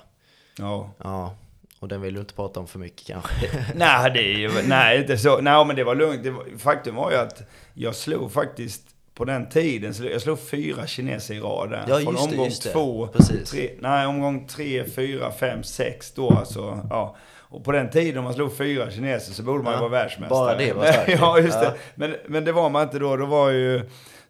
[0.59, 0.91] Ja.
[1.05, 1.35] Ja.
[1.81, 3.65] Och den vill du inte prata om för mycket kanske?
[3.75, 5.41] nej, det är ju, nej, inte så.
[5.41, 6.23] Nej, men det var lugnt.
[6.25, 7.43] Det var, faktum var ju att
[7.75, 8.83] jag slog faktiskt
[9.15, 11.85] på den tiden, jag slog fyra kineser i rad där.
[11.89, 12.73] Ja, Från det, omgång det.
[12.73, 13.51] två, Precis.
[13.51, 16.87] tre, nej omgång tre, fyra, fem, sex då alltså.
[16.91, 17.17] Ja.
[17.35, 19.91] Och på den tiden om man slog fyra kineser så borde man ju Ja, vara
[19.91, 20.39] världsmästare.
[20.39, 21.11] bara det var starkt.
[21.21, 21.65] ja, just det.
[21.67, 21.75] Ja.
[21.95, 23.17] Men, men det var man inte då.
[23.17, 23.83] Då var ju,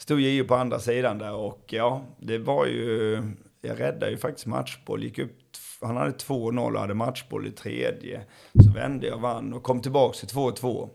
[0.03, 3.23] stod JO på andra sidan där och ja, det var ju,
[3.61, 5.39] jag räddade ju faktiskt matchboll, gick upp,
[5.81, 8.21] han hade 2-0 och hade matchboll i tredje.
[8.65, 10.89] Så vände jag, vann och kom tillbaka till 2-2.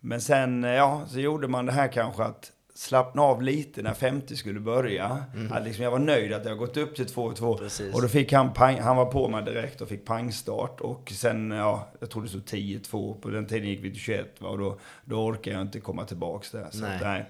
[0.00, 4.36] Men sen, ja, så gjorde man det här kanske att slappna av lite när 50
[4.36, 5.24] skulle börja.
[5.50, 7.44] Att liksom jag var nöjd att jag gått upp till 2-2.
[7.44, 7.58] Mm.
[7.58, 7.94] Precis.
[7.94, 10.80] Och då fick han pang, han var på mig direkt och fick pangstart.
[10.80, 13.20] Och sen, ja, jag tror det stod 10-2.
[13.20, 14.48] På den tiden gick vi till 21 va?
[14.48, 16.68] och då, då orkade jag inte komma tillbaks där.
[16.70, 16.96] Så, Nej.
[16.96, 17.24] att, nej.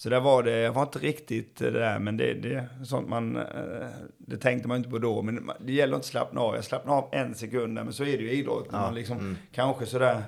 [0.00, 3.08] Så där var det, jag var inte riktigt det där, men det, det är sånt
[3.08, 5.22] man, eh, det tänkte man inte på då.
[5.22, 6.54] Men det gäller inte att slappna av.
[6.54, 8.68] Jag slappnade av en sekund där, men så är det ju i idrott.
[8.72, 9.36] Ja, man liksom, mm.
[9.52, 10.22] kanske sådär,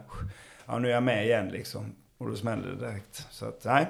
[0.67, 1.95] ja nu är jag med igen liksom.
[2.19, 3.27] Och då smäller det direkt.
[3.31, 3.87] Så att, nej.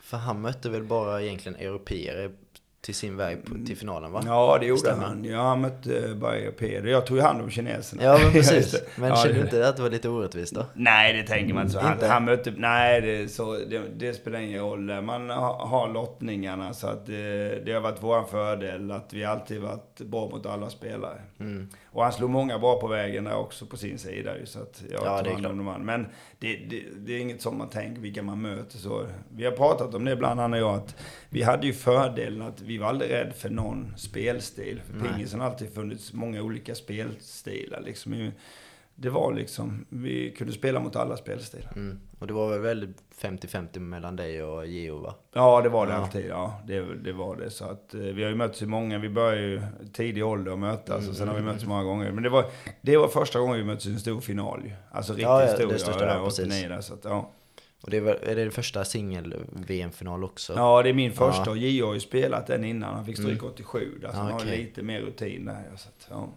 [0.00, 2.30] För han mötte väl bara egentligen europeer
[2.80, 4.22] till sin väg till finalen va?
[4.26, 5.04] Ja, det gjorde Stämmer.
[5.04, 5.24] han.
[5.24, 6.88] Ja, han mötte Bayer Peder.
[6.90, 8.02] Jag tog ju hand om kineserna.
[8.02, 8.82] Ja men precis.
[8.96, 10.66] Men Ja, kände du inte att det var lite orättvist då?
[10.74, 11.80] Nej, det tänker man inte så.
[11.80, 12.06] Han, Inte?
[12.06, 12.52] han mötte...
[12.56, 15.00] Nej, det, så, det, det spelar ingen roll.
[15.02, 19.60] Man har, har lottningarna så att det, det har varit vår fördel att vi alltid
[19.60, 21.18] varit bra mot alla spelare.
[21.40, 21.68] Mm.
[21.92, 25.02] Och han slog många bra på vägen där också på sin sida så att jag
[25.04, 25.82] Ja, tog det är hand om dem.
[25.86, 26.06] Men
[26.38, 29.06] det, det, det är inget som man tänker vilka man möter så.
[29.36, 30.96] Vi har pratat om det ibland han och jag att
[31.30, 34.80] vi hade ju fördelen att vi var aldrig rädda för någon spelstil.
[34.84, 38.30] För pingisen har alltid funnits många olika spelstilar liksom.
[39.00, 41.72] Det var liksom, vi kunde spela mot alla spelstilar.
[41.76, 41.98] Mm.
[42.18, 45.14] Och det var väl väldigt 50-50 mellan dig och Geo va?
[45.32, 45.98] Ja, det var det Ja.
[45.98, 46.26] alltid.
[46.28, 47.50] Ja, det, det var det.
[47.50, 50.58] Så att, eh, vi har ju mötts i många, vi började ju tidig ålder att
[50.58, 52.12] mötas Mm, och sen har mm, vi mötts många gånger.
[52.12, 52.44] Men det var,
[52.80, 54.72] det var första gången vi möttes i en stor final ju.
[54.90, 55.68] Alltså riktigt Ja, ja, stor.
[55.72, 56.44] det största, ja, ja, precis.
[56.46, 57.30] 89 där, så att, ja.
[57.82, 60.52] Och det är, är det första singel-VM-final också?
[60.56, 61.50] ja, det är min första Ja.
[61.50, 62.94] och J har ju spelat den innan.
[62.94, 63.52] Han fick stryk Mm.
[63.52, 64.58] 87 där, så Ja, han har okej.
[64.58, 65.64] lite mer rutin där.
[65.76, 66.28] Så att, ja.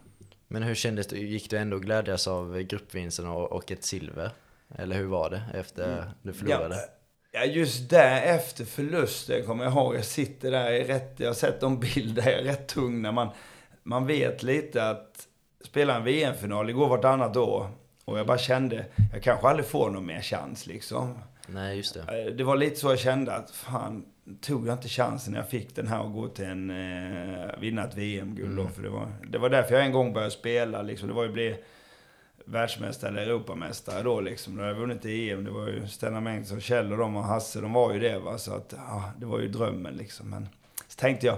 [0.51, 1.17] Men hur kändes det?
[1.17, 4.31] Gick du ändå glädjas av gruppvinsten och, ett silver?
[4.75, 6.75] Eller hur var det efter du förlorade?
[6.75, 9.95] Ja, ja, just där efter förlusten kommer jag ihåg.
[9.95, 13.11] Jag sitter där, i rätt, jag har sett de bilder, jag är rätt tung när
[13.11, 13.27] man,
[13.83, 15.27] man vet lite att
[15.65, 17.67] spela en VM-final, det går vartannat år.
[18.05, 21.17] Och jag bara kände, jag kanske aldrig får någon mer chans liksom.
[21.47, 21.99] Nej, just det.
[22.27, 24.05] Eh, Det var lite så jag kände att fan,
[24.41, 27.83] tog jag inte chansen när jag fick den här att gå till en, eh, vinna
[27.83, 28.61] ett VM-guld då.
[28.61, 28.73] Mm.
[28.73, 31.07] För det var, det var därför jag en gång började spela liksom.
[31.07, 31.55] Det var ju bli
[32.45, 34.55] världsmästare eller Europamästare då liksom.
[34.55, 35.43] Då hade jag vunnit EM.
[35.43, 38.37] Det var ju Stellan Bengtsson, Kjell och de och Hasse, de var ju det va.
[38.37, 40.29] Så att, ja, det var ju drömmen liksom.
[40.29, 40.47] Men
[40.91, 41.37] så tänkte jag,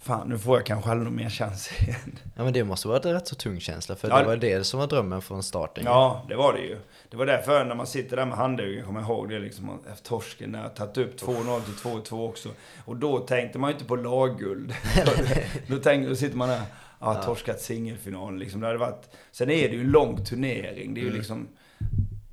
[0.00, 2.18] fan nu får jag kanske aldrig mer chans igen.
[2.36, 4.64] Ja men det måste vara en rätt så tung känsla för Ja, det var det
[4.64, 5.84] som var drömmen från starten.
[5.86, 6.78] Ja, det var det ju.
[7.10, 10.08] Det var därför när man sitter där med handduken, kommer jag ihåg det liksom, efter
[10.08, 12.48] torsken när jag tagit upp 2-0 till 2-2 också.
[12.84, 14.74] Och då tänkte man ju inte på lagguld.
[15.66, 16.60] då, tänkte, då sitter man där,
[17.00, 17.22] ja, Ja.
[17.22, 18.60] torskat singelfinalen liksom.
[18.60, 20.94] Det hade varit, sen är det ju en lång turnering.
[20.94, 21.18] Det är ju Mm.
[21.18, 21.48] liksom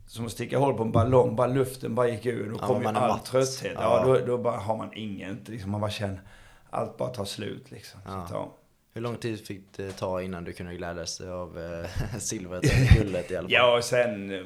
[0.07, 1.35] som att sticka hål på en ballong.
[1.35, 2.49] Bara luften bara gick ur.
[2.49, 3.25] Då Ja, kom ju all matt.
[3.25, 3.71] trötthet.
[3.75, 4.13] Ja, Ja.
[4.19, 5.47] då, då bara har man inget.
[5.49, 6.21] Liksom, man bara känner,
[6.69, 7.99] allt bara tar slut liksom.
[8.05, 8.23] Så Ja.
[8.23, 8.55] att, ja.
[8.93, 12.97] Hur lång tid fick det ta innan du kunde glädjas dig av eh, silvret eller
[13.03, 13.53] guldet i alla fall?
[13.53, 14.45] Ja, och sen...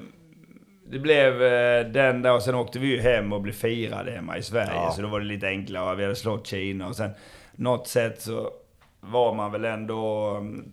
[0.88, 4.38] Det blev eh, den där och sen åkte vi ju hem och blev firade hemma
[4.38, 4.74] i Sverige.
[4.74, 4.92] Ja.
[4.96, 5.96] Så då var det lite enklare.
[5.96, 7.10] Vi hade slått Kina och sen
[7.56, 8.52] något sätt så
[9.00, 10.72] var man väl ändå mm,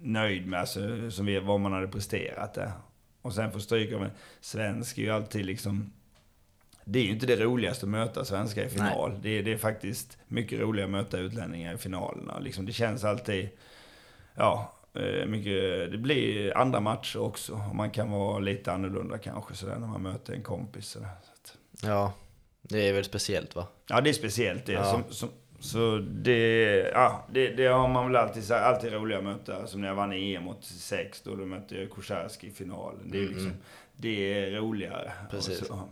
[0.00, 2.72] nöjd med alltså, som vi, vad man hade presterat där.
[3.22, 5.92] Och sen få stryka med svensk är ju alltid liksom...
[6.84, 9.18] Det är ju inte det roligaste att möta svenskar i final.
[9.22, 12.38] Det är, det är faktiskt mycket roligare att möta utlänningar i finalerna.
[12.38, 13.48] Liksom, det känns alltid...
[14.34, 17.52] Ja, eh, mycket, det blir andra matcher också.
[17.70, 20.86] Och man kan vara lite annorlunda kanske sådär när man möter en kompis.
[20.86, 21.08] Sådär.
[21.22, 21.56] Så att,
[21.90, 22.12] Ja,
[22.62, 23.66] det är väl speciellt va?
[23.88, 24.72] ja, det är speciellt det.
[24.72, 24.84] Ja.
[24.84, 25.28] Som, som,
[25.60, 29.66] så det, ja, det, det har man väl alltid sagt, alltid roligare att möta.
[29.66, 33.10] Som när jag vann EM 86, då, då mötte jag Kucharski i finalen.
[33.10, 33.62] Det är Mm, liksom, mm.
[33.96, 35.12] det är roligare.
[35.30, 35.60] Precis.
[35.60, 35.88] Och så,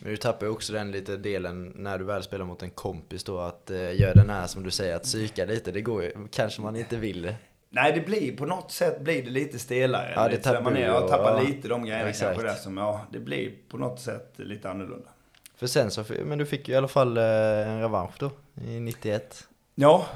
[0.00, 3.24] Men du tappar ju också den lite delen när du väl spelar mot en kompis
[3.24, 5.72] då att eh, göra den här som du säger att psyka lite.
[5.72, 7.34] Det går ju, kanske man inte vill.
[7.70, 10.12] Nej, det blir på något sätt blir det lite stelare.
[10.16, 12.32] Ja, det tappar man är, jag tappar ja, lite de grejerna exakt.
[12.34, 15.08] kanske där som, ja, det blir på något sätt lite annorlunda.
[15.56, 17.24] För sen så, men du fick ju i alla fall eh,
[17.68, 18.30] en revansch då
[18.66, 19.48] i 91.
[19.74, 20.06] Ja,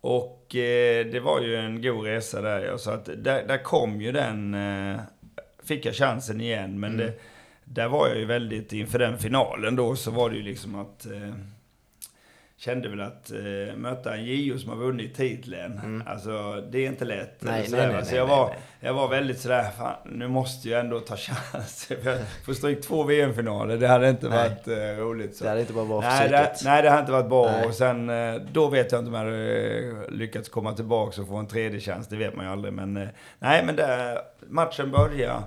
[0.00, 2.76] och eh, det var ju en god resa där.
[2.76, 5.00] Så att där, där kom ju den, eh,
[5.64, 6.80] fick jag chansen igen.
[6.80, 7.06] Men Mm.
[7.06, 7.12] det,
[7.68, 11.06] där var jag ju väldigt, inför den finalen då, så var det ju liksom att
[11.06, 11.34] eh,
[12.58, 16.02] Kände väl att eh, möta en JO som har vunnit titeln, Mm.
[16.06, 17.36] alltså det är inte lätt.
[17.42, 20.68] Nej, sådär, nej, nej, så nej, jag, var, jag var väldigt sådär, fan, nu måste
[20.68, 21.16] jag ändå ta
[21.52, 21.96] chansen.
[22.04, 24.48] Jag får stryk två VM-finaler, det hade inte Nej.
[24.48, 25.36] varit eh, roligt.
[25.36, 25.44] Så.
[25.44, 26.64] Det hade inte bara varit för Nej det, psyket.
[26.64, 27.50] nej, det har inte varit bra.
[27.50, 27.66] Nej.
[27.66, 31.28] Och sen, eh, då vet jag inte om jag hade eh, lyckats komma tillbaka och
[31.28, 32.08] få en tredje chans.
[32.08, 32.74] Det vet man ju aldrig.
[32.74, 35.42] Men eh, nej, men där, matchen började.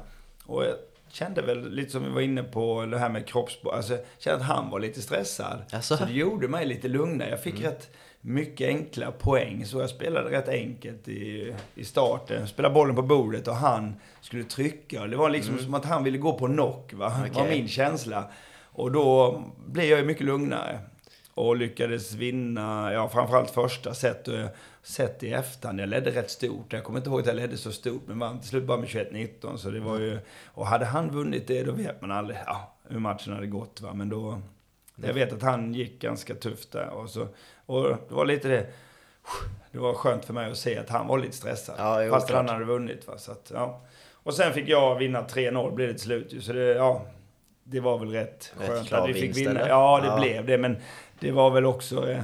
[0.45, 0.63] Och
[1.11, 3.73] kände väl lite som vi var inne på, det här med kroppssport.
[3.73, 5.61] Alltså, jag kände att han var lite stressad.
[5.71, 5.97] Alltså?
[5.97, 7.29] Så det gjorde mig lite lugnare.
[7.29, 7.89] Jag fick rätt
[8.21, 9.65] mycket enkla poäng.
[9.65, 12.47] Så jag spelade rätt enkelt i, i starten.
[12.47, 15.07] Spelade bollen på bordet och han skulle trycka.
[15.07, 17.13] Det var liksom som att han ville gå på knock, va?
[17.25, 18.31] Det var min känsla.
[18.63, 20.79] Och då blev jag ju mycket lugnare.
[21.33, 24.27] Och lyckades vinna, ja framförallt första set.
[24.83, 26.73] Sett i efterhand, jag ledde rätt stort.
[26.73, 28.87] Jag kommer inte ihåg att jag ledde så stort, men vann till slut bara med
[28.89, 29.57] 21-19.
[29.57, 32.99] Så det var ju, och hade han vunnit det, då vet man aldrig ja, hur
[32.99, 33.81] matchen hade gått.
[33.81, 33.93] Va?
[33.93, 34.41] Men då,
[34.95, 36.89] jag vet att han gick ganska tufft där.
[36.89, 37.27] Och, så,
[37.65, 38.65] och det var lite det,
[39.71, 41.75] det var skönt för mig att se att han var lite stressad.
[41.77, 42.37] Ja, jo, fast klart.
[42.45, 43.07] han hade vunnit.
[43.07, 43.17] Va?
[43.17, 43.81] Så att, ja.
[44.13, 46.43] Och sen fick jag vinna 3-0, blev det till slut.
[46.43, 47.01] Så det, ja,
[47.63, 49.49] det var väl rätt Rätt skönt att vi fick vinna.
[49.51, 49.67] eller?
[49.69, 50.19] Ja, det Ja.
[50.19, 50.57] blev det.
[50.57, 50.77] Men
[51.19, 52.23] det var väl också eh,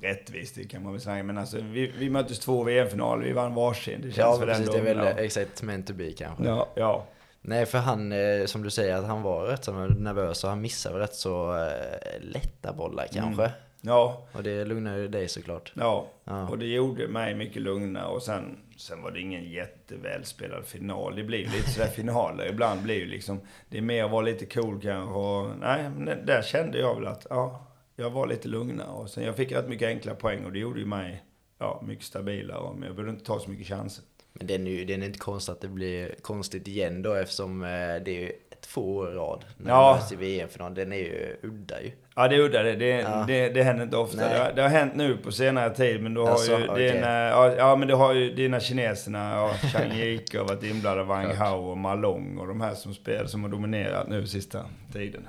[0.00, 1.22] rättvist, det kan man väl säga.
[1.22, 4.00] Men alltså, vi, vi möttes två VM-finaler, vi vann varsin.
[4.00, 4.68] Det känns Ja, väl precis.
[4.68, 4.72] ändå...
[4.72, 5.24] Det är väl ja.
[5.24, 6.44] exakt meant to be kanske.
[6.44, 7.06] Ja, ja.
[7.42, 10.60] Nej, för han, eh, som du säger, att han var rätt så nervös och han
[10.60, 13.42] missade rätt så eh, lätta bollar kanske.
[13.42, 13.56] Mm.
[13.80, 15.72] ja, Och det lugnar ju dig såklart.
[15.74, 16.06] ja.
[16.24, 16.48] Ja.
[16.48, 18.06] Och det gjorde mig mycket lugnare.
[18.06, 21.16] Och sen, sen var det ingen jättevälspelad final.
[21.16, 22.46] Det blir ju lite sådär finaler.
[22.48, 23.40] Ibland blir ju liksom...
[23.68, 25.14] Det är mer att vara lite cool kanske.
[25.14, 27.66] Och, nej, men där kände jag väl att ja,
[28.00, 28.88] jag var lite lugnare.
[28.90, 31.22] Och sen jag fick rätt mycket enkla poäng och det gjorde ju mig
[31.58, 32.72] ja, mycket stabilare.
[32.74, 34.04] Men jag behövde inte ta så mycket chanser.
[34.32, 37.62] Men det är, nu, det är inte konstigt att det blir konstigt igen då eftersom
[37.62, 37.68] eh,
[38.04, 39.44] det är två år i rad.
[39.56, 39.94] När Ja.
[39.94, 40.74] möts i VM-final.
[40.74, 41.90] Den är ju udda ju.
[42.16, 42.62] Ja, det är udda.
[42.62, 43.24] Det, det, Ja.
[43.26, 44.28] det, det händer inte ofta.
[44.28, 46.58] Det har, det har hänt nu på senare tid, men då har Alltså, ju...
[46.66, 46.88] Det okej.
[46.88, 51.04] är när, ja, men det har ju dina kineserna, ja, Chang Yike har varit inblandade,
[51.08, 55.28] Wang Hao och Malong och de här som spelar, som har dominerat nu sista tiden.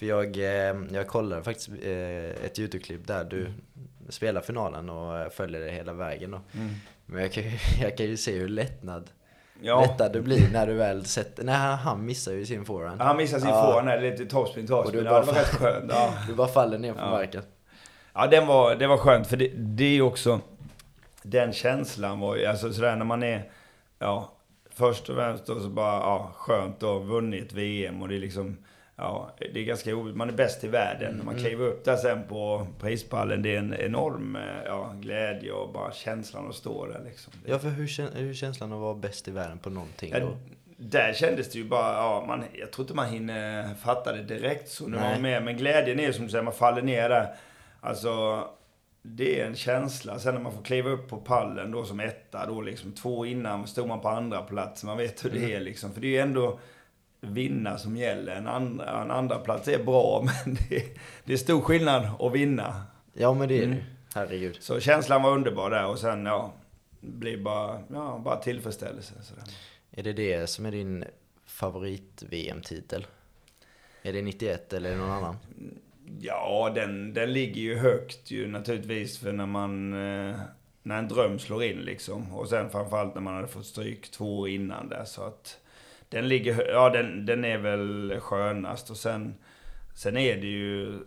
[0.00, 3.52] För jag, eh, jag kollade faktiskt eh, ett YouTube-klipp där du Mm.
[4.08, 6.40] spelar finalen och eh, följer det hela vägen då.
[6.54, 6.70] Mm.
[7.06, 7.50] Men jag kan, ju-
[7.82, 9.10] jag kan ju se hur lättnad,
[9.62, 11.44] Ja, lättad du blir när du väl sätter...
[11.44, 13.00] Nej, han, missar ju sin forehand.
[13.00, 13.62] han missade sin Ja.
[13.66, 14.98] forehand där, lite topspin, Och topspin.
[15.00, 15.84] du Ja, bara det var rätt skönt.
[15.94, 16.12] Ja.
[16.28, 17.10] Du bara faller ner på Ja.
[17.10, 17.42] marken.
[18.14, 20.40] Ja, den var, det var skönt för det, det är ju också...
[21.22, 23.50] Den känslan var ju, alltså sådär när man är...
[23.98, 24.32] Ja,
[24.70, 28.20] först och främst då så bara, ja, skönt att ha vunnit VM och det är
[28.20, 28.56] liksom...
[29.02, 30.16] Ja, det är ganska roligt.
[30.16, 31.14] Man är bäst i världen.
[31.14, 35.52] När man kliver upp där sen på prispallen, det är en enorm eh, ja, glädje
[35.52, 37.32] och bara känslan att stå där liksom.
[37.46, 40.36] Ja, för hur, hur känslan att vara bäst i världen på någonting Ja, då?
[40.76, 44.68] där kändes det ju bara, ja, man, jag tror inte man hinner fatta det direkt
[44.68, 45.42] så när man är med.
[45.42, 47.34] Men glädjen är ju som du säger, man faller ner där.
[47.80, 48.44] Alltså,
[49.02, 50.18] det är en känsla.
[50.18, 53.66] Sen när man får kliva upp på pallen då som etta, då liksom två innan
[53.66, 54.84] stod man på andra plats.
[54.84, 55.92] Man vet hur det är liksom.
[55.92, 56.58] För det är ju ändå
[57.20, 58.32] vinna som gäller.
[58.36, 62.82] En andra, en andra plats är bra, men det, det är stor skillnad att vinna.
[63.12, 63.76] Ja, men det är Mm.
[63.76, 63.84] det.
[64.14, 64.56] Herregud.
[64.60, 66.52] Så känslan var underbar där och sen, ja,
[67.00, 69.14] blir bara, ja, bara tillfredsställelse.
[69.22, 69.44] Sådär.
[69.90, 71.04] Är det det som är din
[71.46, 73.06] favorit-VM-titel?
[74.02, 75.36] Är det 91 eller är det någon annan?
[76.20, 79.92] Ja, den, den ligger ju högt ju naturligtvis för när man...
[79.92, 80.36] Eh,
[80.82, 82.32] när en dröm slår in liksom.
[82.34, 85.06] Och sen framförallt när man hade fått stryk två år innan det.
[85.06, 85.58] Så att
[86.10, 86.68] den ligger...
[86.68, 88.90] Ja, den, den är väl skönast.
[88.90, 89.34] Och sen...
[89.94, 90.98] Sen är det ju...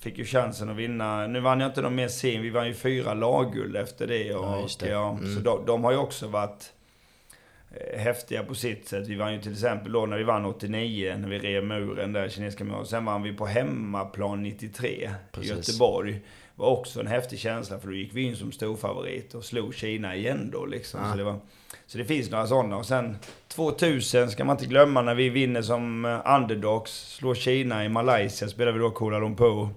[0.00, 1.26] Fick ju chansen att vinna.
[1.26, 2.42] Nu vann jag inte någon mer sim.
[2.42, 4.34] Vi vann ju fyra lagguld efter det.
[4.34, 4.88] Och, ja, det.
[4.88, 5.34] Ja, mm.
[5.34, 6.72] Så de, de har ju också varit
[7.70, 9.06] Eh, häftiga på sitt sätt.
[9.06, 12.28] Vi vann ju till exempel då när vi vann 89, när vi rev muren där,
[12.28, 12.86] kinesiska muren.
[12.86, 15.50] Sen vann vi på hemmaplan 93 Precis.
[15.50, 16.12] i Göteborg.
[16.12, 19.74] Det var också en häftig känsla för då gick vi in som storfavorit och slog
[19.74, 21.00] Kina igen då liksom.
[21.02, 21.10] Ja.
[21.10, 21.40] Så, det var,
[21.88, 22.76] så det finns några sådana.
[22.76, 23.16] Och sen
[23.48, 28.48] 2000 ska man inte glömma när vi vinner som eh, underdogs, slår Kina i Malaysia,
[28.48, 29.68] spelar vi då Kuala Lumpur.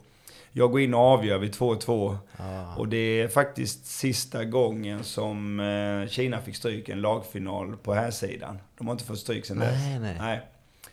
[0.52, 2.18] Jag går in och avgör vid 2-2.
[2.38, 2.76] Ah.
[2.76, 8.12] Och det är faktiskt sista gången som eh, Kina fick stryk en lagfinal på här
[8.12, 8.60] sidan.
[8.78, 10.02] De har inte fått stryk sen nej, dess.
[10.02, 10.18] Nej.
[10.20, 10.42] nej.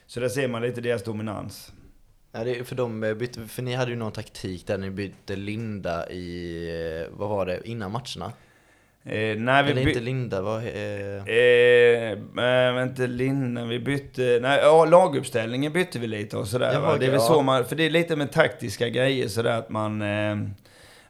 [0.07, 1.73] Så där ser man lite deras dominans.
[2.33, 4.91] Ja, det är för, de eh, bytte, för ni hade ju någon taktik där ni
[4.91, 8.33] bytte Linda i, vad var det, innan matcherna?
[9.05, 10.63] Eh, nej, vi Eller inte Linda, vad...
[10.63, 11.27] Eh...
[11.27, 14.39] Eh, inte Linda, vi bytte...
[14.43, 16.73] Nej, ja, laguppställningen bytte vi lite och sådär.
[16.73, 17.65] Ja, det är väl så man...
[17.65, 20.03] För det är lite med taktiska grejer sådär att man...
[20.03, 20.37] Eh,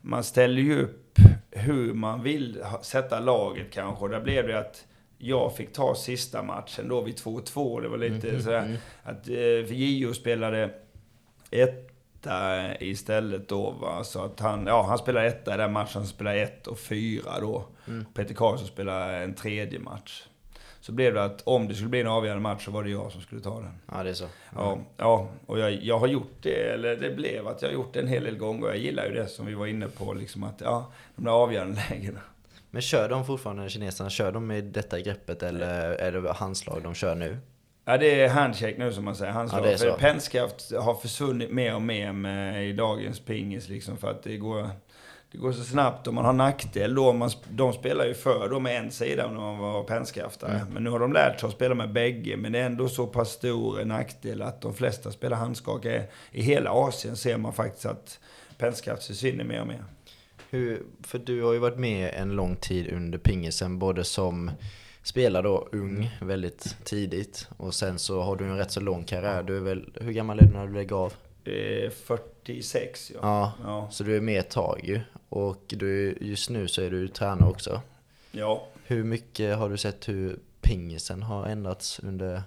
[0.01, 1.19] man ställer ju upp
[1.51, 4.05] hur man vill sätta laget kanske.
[4.05, 4.85] Och där blev det att
[5.19, 7.83] jag fick ta sista matchen då vid 2-2.
[7.83, 8.63] Det var lite mm, sådär...
[8.63, 8.77] Mm.
[9.03, 10.71] Att, eh, för Gio spelade
[11.51, 11.88] ett
[12.19, 14.05] etta istället då va.
[14.05, 17.41] Så att han, ja han spelar etta i den matchen, han spelar ett och fyra
[17.41, 17.65] då.
[17.89, 18.05] Mm.
[18.15, 20.25] Peter Karlsson spelar en tredje match.
[20.81, 23.13] Så blev det att om det skulle bli en avgörande match så var det jag
[23.13, 23.79] som skulle ta den.
[23.93, 24.27] Ja, det är så.
[24.55, 27.95] Ja, ja och jag, jag har gjort det, eller det blev att jag har gjort
[27.95, 28.63] det en hel del gånger.
[28.63, 31.33] Och jag gillar ju det som vi var inne på, liksom att ja, de där
[31.33, 32.21] avgörande lägena.
[32.71, 36.95] Men kör de fortfarande, kineserna, kör de med detta greppet eller är det handslag de
[36.95, 37.39] kör nu?
[37.89, 39.33] Ja, det är handshake nu som man säger.
[39.33, 39.67] Handslag.
[39.67, 43.97] Ja, för pennskaft har försvunnit mer och mer med, i dagens pingis liksom.
[43.97, 44.71] För att det går,
[45.33, 47.13] det går så snabbt och man har nackdel då.
[47.13, 50.55] Man, de spelar ju för då med en sida när man var pennskaftare.
[50.55, 50.69] Mm.
[50.75, 52.37] Men nu har de lärt sig att spela med bägge.
[52.37, 55.85] Men det är ändå så pass stor nackdel att de flesta spelar handskak.
[56.33, 58.19] I hela Asien ser man faktiskt att
[58.59, 59.85] pennskaft försvinner mer och mer.
[60.51, 64.51] Hur, för du har ju varit med en lång tid under pingisen, både som
[65.09, 69.43] spelar då ung väldigt tidigt och sen så har du en rätt så lång karriär.
[69.43, 71.13] Du är väl, hur gammal är du när du lägger av?
[71.93, 73.21] 46 ja.
[73.23, 73.53] ja.
[73.65, 73.89] ja.
[73.91, 75.01] Så du är med ett tag ju.
[75.29, 77.81] Och du, just nu så är du tränare också.
[78.33, 78.67] Ja.
[78.85, 82.43] Hur mycket har du sett hur pingisen har ändrats under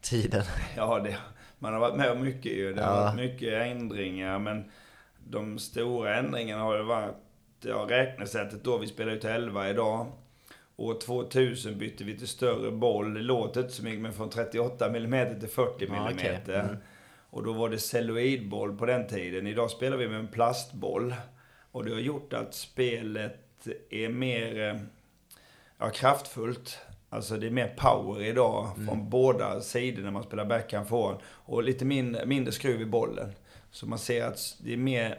[0.00, 0.44] tiden?
[0.76, 1.16] Ja, det,
[1.58, 2.74] man har varit med om mycket ju.
[2.74, 3.02] Det har ja.
[3.02, 4.70] varit mycket ändringar men
[5.18, 7.14] de stora ändringarna har ju varit,
[7.60, 10.12] ja räknesättet då, vi spelar ut 11 idag.
[10.76, 13.14] År 2000 bytte vi till större boll.
[13.14, 16.00] Det låter inte så mycket, men från 38 mm till 40 mm.
[16.00, 16.54] Ah, okay.
[16.54, 16.76] mm.
[17.30, 19.46] Och då var det celluloidboll på den tiden.
[19.46, 21.14] Idag spelar vi med en plastboll.
[21.70, 24.80] Och det har gjort att spelet är mer eh,
[25.78, 26.78] ja, kraftfullt.
[27.10, 28.86] Alltså det är mer power idag mm.
[28.86, 31.20] från båda sidor när man spelar backhand forehand.
[31.26, 33.32] Och lite mindre, mindre skruv i bollen.
[33.70, 35.18] Så man ser att det är mer...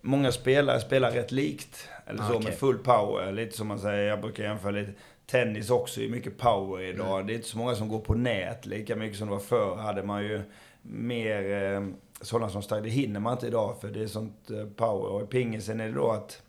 [0.00, 1.88] Många spelare spelar rätt likt.
[2.06, 2.44] Eller så okay.
[2.44, 3.32] med full power.
[3.32, 4.92] Lite som man säger, jag brukar jämföra lite.
[5.26, 7.14] Tennis också är mycket power idag.
[7.14, 7.26] Mm.
[7.26, 9.76] Det är inte så många som går på nät lika mycket som det var förr.
[9.76, 10.42] hade man ju
[10.82, 11.86] mer eh,
[12.20, 12.82] sådana som stack.
[12.82, 15.10] Det hinner man inte idag för det är sånt eh, power.
[15.10, 16.42] Och i pingisen är det då att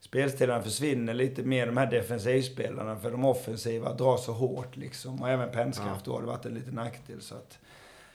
[0.00, 2.96] spelstilarna försvinner lite mer, de här defensivspelarna.
[2.96, 5.22] För de offensiva drar så hårt liksom.
[5.22, 6.00] Och även pennskaft ja.
[6.04, 7.20] då har det varit en liten nackdel.
[7.20, 7.58] Så att,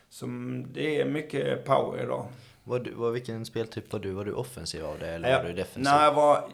[0.09, 2.25] som, det är mycket power idag.
[2.63, 4.11] Var du, var, vilken speltyp var du?
[4.11, 5.83] Var du offensiv av det eller ja, var du defensiv?
[5.83, 6.49] Nej, jag var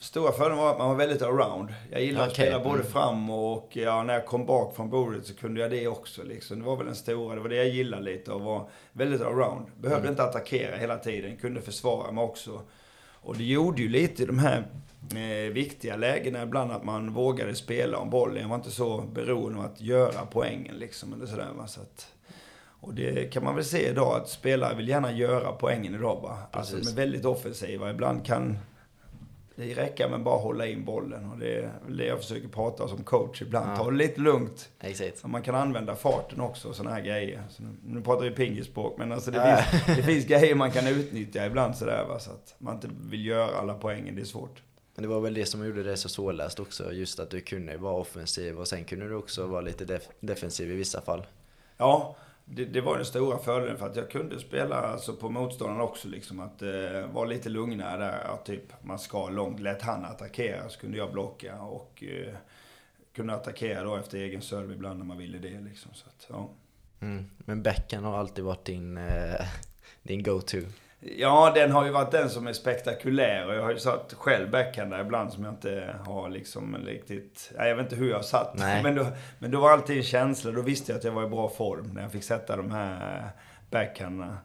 [0.00, 1.74] Stora fördelen var att man var väldigt around.
[1.90, 2.28] Jag gillar okay.
[2.28, 2.92] att spela både mm.
[2.92, 6.22] fram och ja, när jag kom bak från bordet så kunde jag det också.
[6.22, 6.58] Liksom.
[6.58, 9.66] Det var väl den stora, det var det jag gillade lite och var väldigt around.
[9.76, 10.12] Behövde mm.
[10.12, 12.60] inte attackera hela tiden, kunde försvara mig också.
[13.20, 14.66] Och det gjorde ju lite i de här
[15.10, 18.42] eh, viktiga lägena ibland att man vågade spela om bollen.
[18.42, 21.12] Jag var inte så beroende av att göra poängen liksom.
[21.12, 21.48] Eller sådär?
[21.66, 22.06] Så att,
[22.80, 26.36] och det kan man väl se idag att spelare vill gärna göra poängen idag.
[26.50, 27.90] Alltså, de är väldigt offensiva.
[27.90, 28.58] Ibland kan
[29.58, 31.30] det räcker med bara hålla in bollen.
[31.30, 33.70] Och det är det jag försöker prata som coach ibland.
[33.70, 33.76] Ja.
[33.76, 34.68] Ta det lite lugnt.
[34.80, 35.18] Exakt.
[35.18, 37.42] Så man kan använda farten också och sådana här grejer.
[37.50, 39.56] Så nu, nu pratar vi pingisspråk, men alltså det, ja.
[39.56, 42.18] finns, det finns grejer man kan utnyttja ibland sådär va.
[42.18, 44.62] Så att man inte vill göra alla poängen, det är svårt.
[44.94, 46.92] Men det var väl det som gjorde det så svårläst också.
[46.92, 50.70] Just att du kunde vara offensiv och sen kunde du också vara lite def defensiv
[50.70, 51.26] i vissa fall.
[51.76, 52.16] Ja,
[52.50, 56.08] det, det, var den stora fördelen för att jag kunde spela alltså, på motståndaren också.
[56.08, 58.22] Liksom, att eh, vara lite lugnare där.
[58.24, 59.60] Ja, typ, man ska långt.
[59.60, 61.60] Lät han attackera så kunde jag blocka.
[61.60, 62.34] Och eh,
[63.12, 65.60] kunde attackera då efter egen serve ibland när man ville det.
[65.60, 66.50] Liksom, så att, ja.
[67.00, 67.24] Mm.
[67.38, 69.46] Men backhand har alltid varit din, eh,
[70.02, 70.58] din go-to?
[71.00, 73.46] Ja, den har ju varit den som är spektakulär.
[73.48, 77.52] Och jag har ju satt själv backhand där ibland som jag inte har liksom riktigt...
[77.58, 78.54] Nej, jag vet inte hur jag har satt.
[78.58, 78.82] Nej.
[78.82, 79.06] Men, då,
[79.38, 80.50] men då var alltid en känsla.
[80.50, 83.30] Då visste jag att jag var i bra form när jag fick sätta de här
[83.70, 84.38] backhandarna.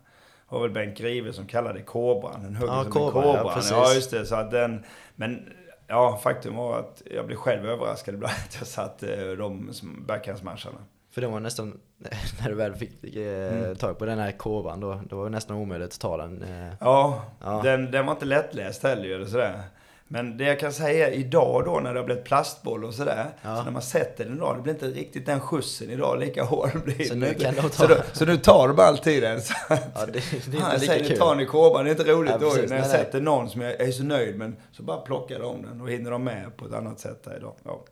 [0.50, 2.44] Det var väl Bengt Grive som kallade det kobran.
[2.44, 3.56] Den högg Ja, som kobran, en ja, kobran.
[3.56, 3.72] precis.
[3.72, 4.26] Ja, just det.
[4.26, 4.84] Så att den...
[5.16, 5.50] Men
[5.88, 9.72] ja, faktum var att jag blev själv överraskad ibland att jag satt eh, de
[10.08, 10.80] backhandsmatcherna.
[11.14, 11.80] För det var nästan,
[12.42, 15.58] när du väl fick eh, tag på den här kurvan då, då var det nästan
[15.58, 16.44] omöjligt att ta den.
[16.44, 16.74] Eh.
[16.80, 17.62] Ja, Ja.
[17.64, 19.62] Den, den var inte lättläst heller ju, eller sådär.
[20.08, 23.26] Men det jag kan säga idag då när det har blivit plastboll och sådär.
[23.42, 23.58] Ja.
[23.58, 26.70] Så när man sätter den idag, det blir inte riktigt den skjutsen idag lika hård
[26.84, 29.42] blir Så nu kan de ta- så, då, så nu tar de alltid den.
[29.42, 31.18] Så att, Ja, det, det är inte han lika kul.
[31.18, 31.84] tar den i kåban.
[31.86, 32.70] Det är inte roligt Ja, då precis.
[32.70, 33.06] när jag Nej, nej.
[33.06, 36.12] sätter någon som jag är så nöjd men så bara plockar de den och hinner
[36.12, 37.54] de med på ett annat sätt idag.
[37.64, 37.84] Ja.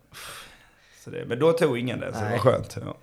[1.04, 2.32] Så det, men då tog ingen den, så det Nej.
[2.32, 2.78] var skönt.
[2.86, 2.96] Ja.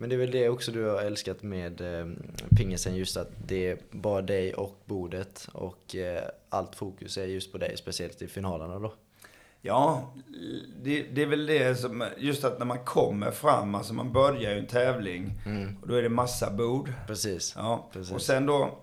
[0.00, 2.06] Men det är väl det också du har älskat med eh,
[2.56, 7.52] pingisen, just att det är bara dig och bordet och eh, allt fokus är just
[7.52, 8.92] på dig, speciellt i finalerna då.
[9.60, 10.12] Ja,
[10.82, 14.52] det, det är väl det som, just att när man kommer fram, alltså man börjar
[14.52, 15.32] ju en tävling
[15.82, 16.92] och då är det massa bord.
[17.06, 17.54] Precis.
[17.56, 18.14] Ja, Precis.
[18.14, 18.78] och sen då,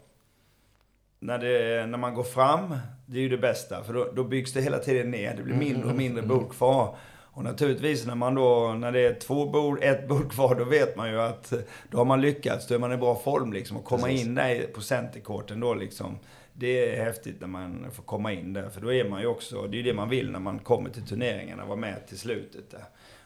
[1.19, 4.53] när, det, när man går fram, det är ju det bästa, för då, då byggs
[4.53, 5.35] det hela tiden ner.
[5.37, 6.97] Det blir mindre och mindre bord kvar.
[7.35, 10.95] Och naturligtvis när man då, när det är två bord, ett bord kvar, då vet
[10.95, 11.53] man ju att
[11.91, 13.77] då har man lyckats, då är man i bra form liksom.
[13.77, 14.25] Och komma Precis.
[14.25, 16.17] in där på centerkorten då liksom,
[16.53, 18.69] det är häftigt när man får komma in där.
[18.69, 20.89] För då är man ju också, det är ju det man vill när man kommer
[20.89, 22.83] till turneringarna, vara med till slutet där.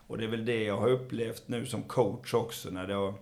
[0.08, 3.14] Och det är väl det jag har upplevt nu som coach också, när det har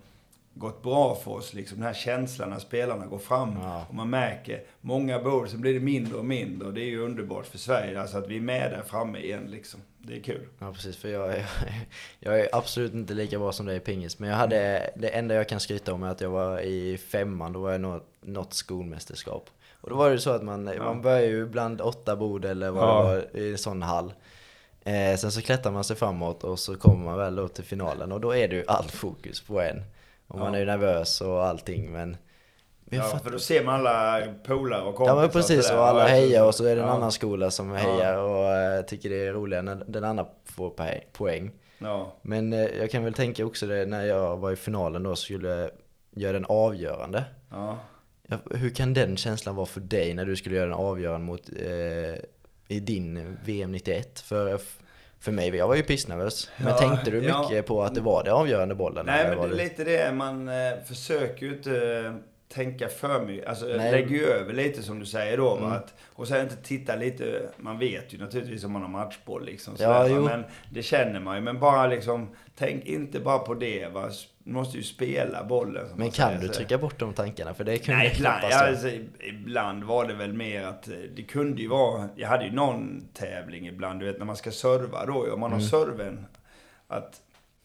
[0.58, 1.54] gått bra för oss.
[1.54, 3.86] Liksom, den här känslan när spelarna går fram Ja.
[3.90, 6.68] och man märker många bord, så blir det mindre och mindre.
[6.68, 9.44] Och det är ju underbart för Sverige, alltså att vi är med där framme igen
[9.48, 9.80] liksom.
[10.00, 10.48] Det är kul.
[10.60, 11.46] Ja precis, för jag är,
[12.20, 14.20] jag är absolut inte lika bra som dig i pingis.
[14.20, 17.54] Men jag hade, det enda jag kan skryta om är att jag var i femman,
[17.54, 19.50] då var jag något, något skolmästerskap.
[19.82, 22.84] Och då var det så att man, man börjar ju bland åtta bord eller vad
[22.84, 23.02] Ja.
[23.02, 24.14] det var i en sån hall.
[24.84, 28.12] Eh, sen så klättrar man sig framåt och så kommer man väl då till finalen
[28.12, 29.84] och då är det ju allt fokus på en.
[30.28, 30.56] Och man Ja.
[30.56, 32.18] är ju nervös och allting men...
[32.90, 35.16] Ja, fattar- för då ser man alla polare och kompisar.
[35.16, 36.94] Ja men precis, och alla Ja, hejar och så är det en ja.
[36.94, 40.70] annan skola som hejar och eh, tycker det är roligare när den andra får
[41.12, 41.52] poäng.
[41.78, 42.14] Ja.
[42.22, 45.50] Men eh, jag kan väl tänka också det när jag var i finalen då skulle
[45.50, 45.70] jag
[46.12, 47.24] göra den avgörande.
[47.52, 47.78] Ja.
[48.30, 51.50] Ja, hur kan den känslan vara för dig när du skulle göra den avgörande mot,
[51.50, 52.16] eh,
[52.68, 54.20] i din VM 91?
[54.20, 54.60] För,
[55.20, 56.50] för mig, jag var ju pissnervös.
[56.58, 57.42] Men Ja, tänkte du ja.
[57.50, 59.06] mycket på att det var det avgörande bollen?
[59.06, 60.56] Nej men det är lite det, man eh,
[60.88, 61.72] försöker ju inte
[62.06, 62.14] eh,
[62.50, 63.48] tänka för mycket.
[63.48, 63.92] Alltså Nej.
[63.92, 65.58] lägger ju över lite som du säger då.
[65.58, 65.72] Mm.
[65.72, 69.76] Att, och sen inte titta lite, man vet ju naturligtvis om man har matchboll liksom.
[69.80, 70.22] Ja, sådär.
[70.22, 71.42] Men det känner man ju.
[71.42, 73.88] Men bara liksom, tänk inte bara på det.
[73.88, 74.10] Va?
[74.44, 75.88] Du måste ju spela bollen.
[75.96, 77.54] Men kan säger, du trycka bort de tankarna?
[77.54, 78.90] För det kunde Nej, ibland, ja, alltså,
[79.20, 83.08] ibland var det väl mer att eh, det kunde ju vara, jag hade ju någon
[83.14, 85.62] tävling ibland, du vet när man ska serva då, om man Mm.
[85.62, 86.26] har serven,
[86.88, 87.22] att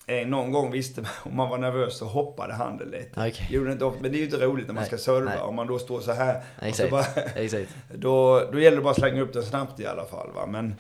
[0.07, 3.11] eh, någon gång visste man, om man var nervös så hoppade handen lite.
[3.28, 3.48] Okej.
[3.50, 5.38] Gjorde inte men det är ju inte roligt när man Nej, ska serva, nej.
[5.40, 6.42] om man då står så här.
[6.62, 7.76] Exakt, bara, exakt.
[7.94, 10.30] då, då gäller det bara att slänga upp den snabbt i alla fall.
[10.34, 10.46] Va?
[10.46, 10.74] Men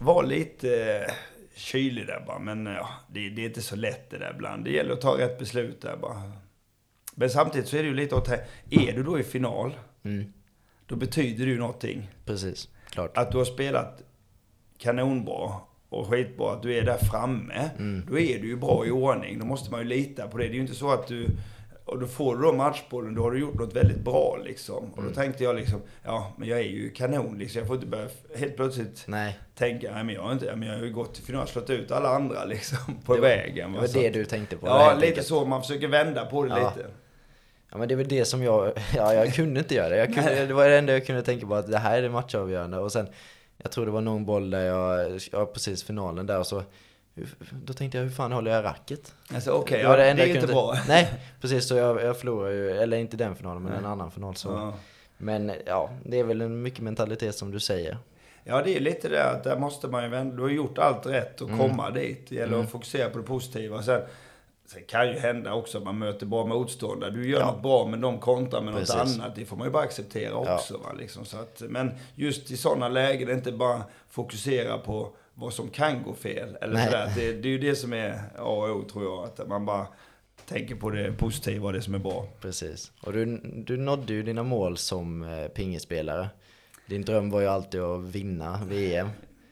[0.00, 1.12] var lite eh,
[1.54, 2.38] kylig där bara.
[2.38, 4.64] Men ja, det, det är inte så lätt det där ibland.
[4.64, 6.22] Det gäller att ta rätt beslut där bara.
[7.14, 9.74] Men samtidigt så är det ju lite åt här, är du då i final,
[10.04, 10.32] Mm,
[10.86, 12.10] då betyder det ju någonting.
[12.24, 13.16] precis, klart.
[13.18, 14.02] Att du har spelat
[14.78, 15.52] kanonbra
[15.88, 17.70] och skitbra, att du är där framme.
[17.78, 18.06] Mm.
[18.10, 19.38] Då är du ju bra i ordning.
[19.38, 20.44] Då måste man ju lita på det.
[20.44, 21.26] Det är ju inte så att du...
[21.84, 24.92] Och då får du då matchbollen, då har du gjort något väldigt bra liksom.
[24.92, 25.08] Och Mm.
[25.10, 27.58] då tänkte jag liksom, ja men jag är ju kanon liksom.
[27.58, 30.76] Jag får inte börja helt plötsligt Nej, tänka, nej men jag har, inte, men jag
[30.78, 33.72] har ju gått till final och slått ut alla andra liksom på Det var- vägen.
[33.72, 33.80] det va.
[33.80, 34.66] var Så det att- du tänkte på?
[34.66, 35.26] Ja, lite enkelt.
[35.26, 35.44] så.
[35.44, 36.72] Man försöker vända på det Ja.
[36.76, 36.88] lite.
[37.70, 39.96] Ja men det är väl det som jag, ja jag kunde inte göra det.
[39.96, 42.08] Jag kunde, det var det enda jag kunde tänka på att det här är det
[42.10, 43.06] matchavgörande och sen
[43.62, 46.62] Jag tror det var någon boll där jag, ja precis finalen där och så
[47.52, 49.14] Då tänkte jag hur fan håller jag racket?
[49.34, 50.74] Alltså okej, var ja, det, är inte bra.
[50.88, 51.08] Nej
[51.40, 54.48] precis så jag, jag förlorade ju, eller inte den finalen men en annan final så
[54.48, 54.74] Ja.
[55.18, 57.98] Men ja, det är väl en mycket mentalitet som du säger
[58.44, 60.36] Ja, det är lite det att där måste man ju vända.
[60.36, 61.60] Du har gjort allt rätt och Mm.
[61.60, 62.26] komma dit.
[62.28, 63.82] Det gäller att fokusera på det positiva.
[63.82, 64.00] Sen,
[64.66, 67.10] sen kan ju hända också att man möter bra motståndare.
[67.10, 67.46] Du gör Ja.
[67.52, 68.94] något bra men de kontrar med Precis.
[68.96, 69.34] något annat.
[69.36, 70.76] Det får man ju bara acceptera också.
[70.78, 70.92] Va?
[70.98, 76.02] Liksom, så att, men just i sådana lägen, inte bara fokusera på vad som kan
[76.02, 76.56] gå fel.
[76.60, 77.12] Eller sådär.
[77.16, 79.24] Det, det är ju det som är A och O tror jag.
[79.24, 79.86] Att man bara
[80.48, 82.26] tänker på det positiva och det som är bra.
[82.40, 86.28] Precis Och du, du nådde ju dina mål som eh, pingisspelare
[86.86, 89.08] Din dröm var ju alltid att vinna VM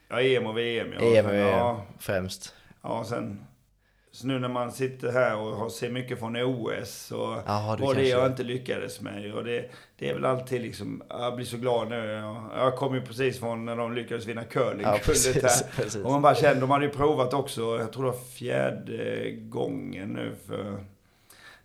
[0.08, 0.88] Ja, EM och VM.
[0.92, 3.44] Ja, EM och VM ja, främst ja, sen
[4.14, 7.82] Så nu när man sitter här och har, ser mycket från OS och Jaha, du
[7.82, 9.34] vad det jag inte lyckades med.
[9.34, 11.96] Och det, det är väl alltid liksom, jag blir så glad nu.
[11.96, 15.82] Jag, jag kom ju precis från när de lyckades vinna Ja, curlingkullet precis, här.
[15.82, 16.04] precis.
[16.04, 20.08] Och man bara kände, de hade ju provat också, jag tror det var fjärde gången
[20.08, 20.84] nu för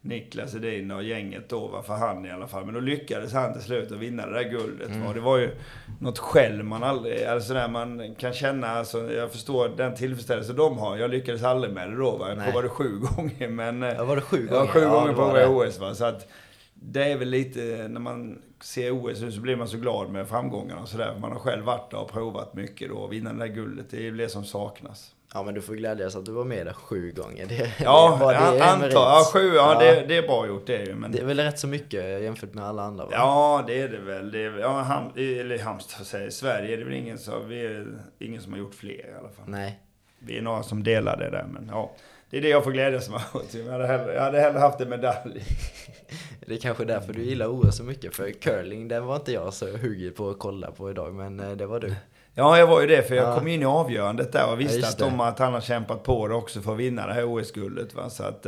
[0.01, 2.65] Niklas Edin och gänget då, va, för han i alla fall.
[2.65, 4.89] Men då lyckades han till slut att vinna det där guldet.
[4.89, 5.05] Mm.
[5.05, 5.13] Va.
[5.13, 5.51] Det var ju
[5.99, 10.77] något själv man aldrig, alltså där man kan känna, alltså, jag förstår den tillfredsställelse de
[10.77, 10.97] har.
[10.97, 12.29] Jag lyckades aldrig med det då va.
[12.29, 13.83] Jag provade sju gånger men...
[13.83, 14.71] eh, Ja, var det sju Ja, gånger?
[14.71, 15.47] sju Ja, gånger på det.
[15.47, 15.95] OS va.
[15.95, 16.27] Så att
[16.73, 20.27] det är väl lite, när man ser OS nu så blir man så glad med
[20.27, 21.15] framgångarna och sådär.
[21.21, 22.95] Man har själv varit där och provat mycket då.
[22.95, 25.11] Och vinna det där guldet, det är väl det som saknas.
[25.33, 27.45] Ja men du får glädjas att du var med där sju gånger.
[27.45, 28.89] Det, Ja, det, det antar.
[28.89, 29.79] Ja, sju, ja, Ja.
[29.79, 30.95] Det, det är bra gjort det är ju.
[30.95, 33.11] Men, Det är väl rätt så mycket jämfört med alla andra va?
[33.13, 34.31] ja, det är det väl.
[34.31, 37.87] Det är, ja, ham, eller Halmstad säger Sverige är det väl ingen som, vi är
[38.19, 39.45] ingen som har gjort fler i alla fall.
[39.47, 39.79] Nej.
[40.19, 41.95] Vi är några som delar det där, men ja.
[42.29, 43.21] Det är det jag får glädjas med.
[43.65, 45.43] Jag hade hellre, jag hade hellre haft en medalj.
[46.47, 48.15] Det är kanske därför du gillar OS så mycket.
[48.15, 51.13] För curling, den var inte jag så hugget på att kolla på idag.
[51.13, 51.95] Men eh, det var du.
[52.39, 53.37] Ja, jag var ju det, för jag Ja.
[53.37, 56.27] kom in i avgörandet där och visste Ja, att, de, att han har kämpat på
[56.27, 57.93] det också för att vinna det här OS-guldet.
[57.93, 58.09] Va?
[58.09, 58.45] Så att,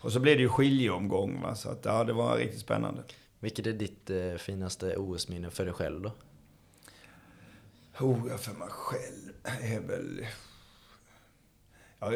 [0.00, 1.54] och så blev det ju skiljeomgång, va?
[1.54, 3.02] så att, ja, det var riktigt spännande.
[3.40, 6.12] Vilket är ditt eh, finaste OS-minne för dig själv då?
[8.00, 9.32] Oh, jag för mig själv
[9.62, 10.26] är väl...
[11.98, 12.12] Ja,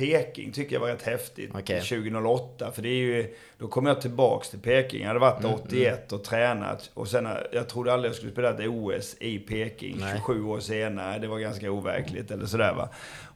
[0.00, 1.50] Peking tycker jag var rätt häftigt.
[1.54, 1.80] Okej.
[1.80, 2.72] 2008.
[2.72, 3.34] För det är ju...
[3.58, 5.00] Då kom jag tillbaks till Peking.
[5.00, 6.90] Jag hade varit Mm, 81 och tränat.
[6.94, 10.14] Och sen, jag trodde aldrig jag skulle spela ett OS i Peking Nej.
[10.16, 11.18] 27 år senare.
[11.18, 12.88] Det var ganska overkligt eller sådär va.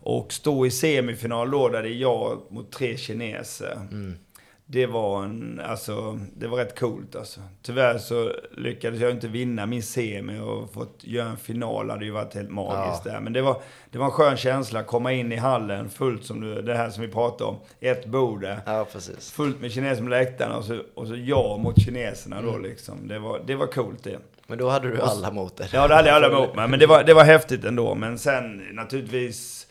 [0.02, 3.72] Och stå i semifinal då, där det är jag mot tre kineser.
[3.74, 4.18] Mm.
[4.66, 7.40] Det var en, alltså, det var rätt coolt alltså.
[7.62, 12.10] Tyvärr så lyckades jag inte vinna min semi och fått göra en final hade ju
[12.10, 13.12] varit helt magiskt Ja.
[13.12, 13.20] där.
[13.20, 16.62] Men det var, det var en skön känsla, komma in i hallen fullt som du,
[16.62, 17.56] det här som vi pratade om.
[17.80, 18.60] Ett bord där.
[18.66, 19.30] Ja, precis.
[19.32, 23.08] Fullt med kineser på läktarna och så, och så jag mot kineserna då liksom.
[23.08, 24.18] Det var, det var coolt det.
[24.46, 25.68] Men då hade du alla mot dig.
[25.72, 26.68] Ja, det hade jag alla emot mig.
[26.68, 27.94] Men det var, det var häftigt ändå.
[27.94, 29.66] Men sen naturligtvis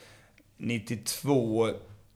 [0.57, 1.69] 92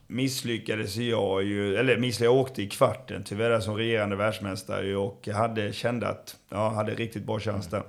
[0.08, 5.28] misslyckades jag ju, eller misslyckades, jag åkte i kvarten tyvärr som regerande världsmästare ju och
[5.28, 7.84] hade, kände att jag hade riktigt bra chans där.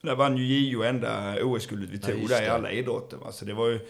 [0.00, 3.16] Där vann ju JO enda OS-guldet vi Ja, tog just där i alla idrotter.
[3.16, 3.32] Va?
[3.32, 3.80] Så det var ju,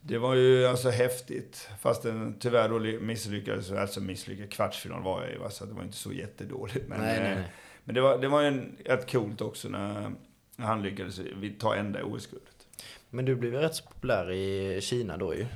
[0.00, 1.68] det var ju alltså häftigt.
[1.80, 5.50] Fast den tyvärr då misslyckades, alltså misslyckades, kvartsfinal var jag i va?
[5.50, 6.88] så det var inte så jättedåligt.
[6.88, 7.48] Men, Nej, nej, eh, nej.
[7.84, 10.12] men det var, det var ju en, rätt coolt också när,
[10.56, 11.20] när han lyckades
[11.58, 12.66] ta enda OS-guldet.
[13.10, 15.46] Men du blev ju rätt så populär i Kina då ju.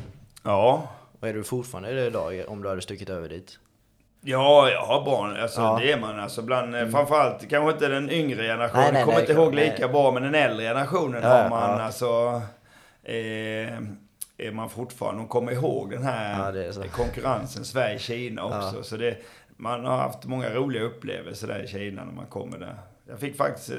[0.42, 0.92] Ja,
[1.22, 3.58] Och är du fortfarande det idag om du hade stuckit över dit?
[4.20, 5.36] Ja, jag har barn.
[5.36, 5.78] Alltså, Ja.
[5.82, 6.20] Det är man.
[6.20, 6.92] Alltså, bland, mm.
[6.92, 8.84] Framförallt kanske inte den yngre generationen.
[8.84, 11.78] Nej, nej, kommer nej, inte ihåg lika bra, men den äldre generationen Ja, har man
[11.78, 11.84] ja.
[11.84, 12.42] alltså...
[13.02, 13.14] Eh,
[14.38, 15.20] är man fortfarande...
[15.20, 18.76] De kommer ihåg den här Ja, konkurrensen Sverige-Kina också.
[18.76, 18.82] Ja.
[18.82, 19.16] Så det,
[19.56, 22.74] man har haft många roliga upplevelser där i Kina när man kommer där.
[23.08, 23.76] Jag fick faktiskt eh,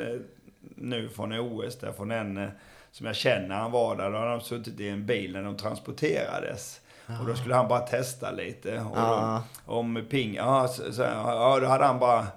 [0.76, 2.50] nu från OS där, från en eh,
[2.92, 4.12] som jag känner, han var där.
[4.12, 6.80] Då hade de suttit i en bil när de transporterades.
[7.22, 8.72] Och då skulle han bara testa lite.
[8.72, 9.44] Och Ja.
[9.66, 12.28] då, om ping, ja, så, så, ja, då hade han bara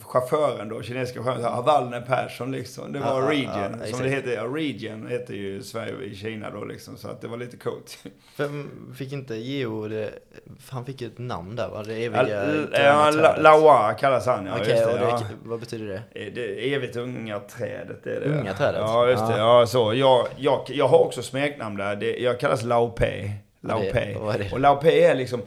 [0.00, 2.92] chauffören då, kinesiska chauffören, Wallner Persson liksom.
[2.92, 4.32] Det var ja, region, ja, som det heter.
[4.32, 6.96] Ja, region heter ju Sverige i Kina då liksom.
[6.96, 7.98] Så att det var lite coolt.
[8.36, 10.10] Vem fick inte Geo det,
[10.70, 11.82] han fick ju ett namn där va?
[11.82, 13.36] Det eviga ja, La-.
[13.36, 14.52] Lawa kallas han, ja.
[14.60, 15.20] Okej, just det, och det, ja.
[15.44, 16.26] vad betyder det?
[16.26, 18.38] Eh, Det evigt unga trädet det är det.
[18.38, 18.80] Unga trädet?
[18.80, 19.38] Ja, just det.
[19.38, 19.94] Ja, så.
[19.94, 21.96] Jag, jag, jag har också smeknamn där.
[21.96, 23.32] Det, jag kallas Lao Pei.
[23.60, 24.52] Det?
[24.52, 25.42] Och Lao Pei är liksom...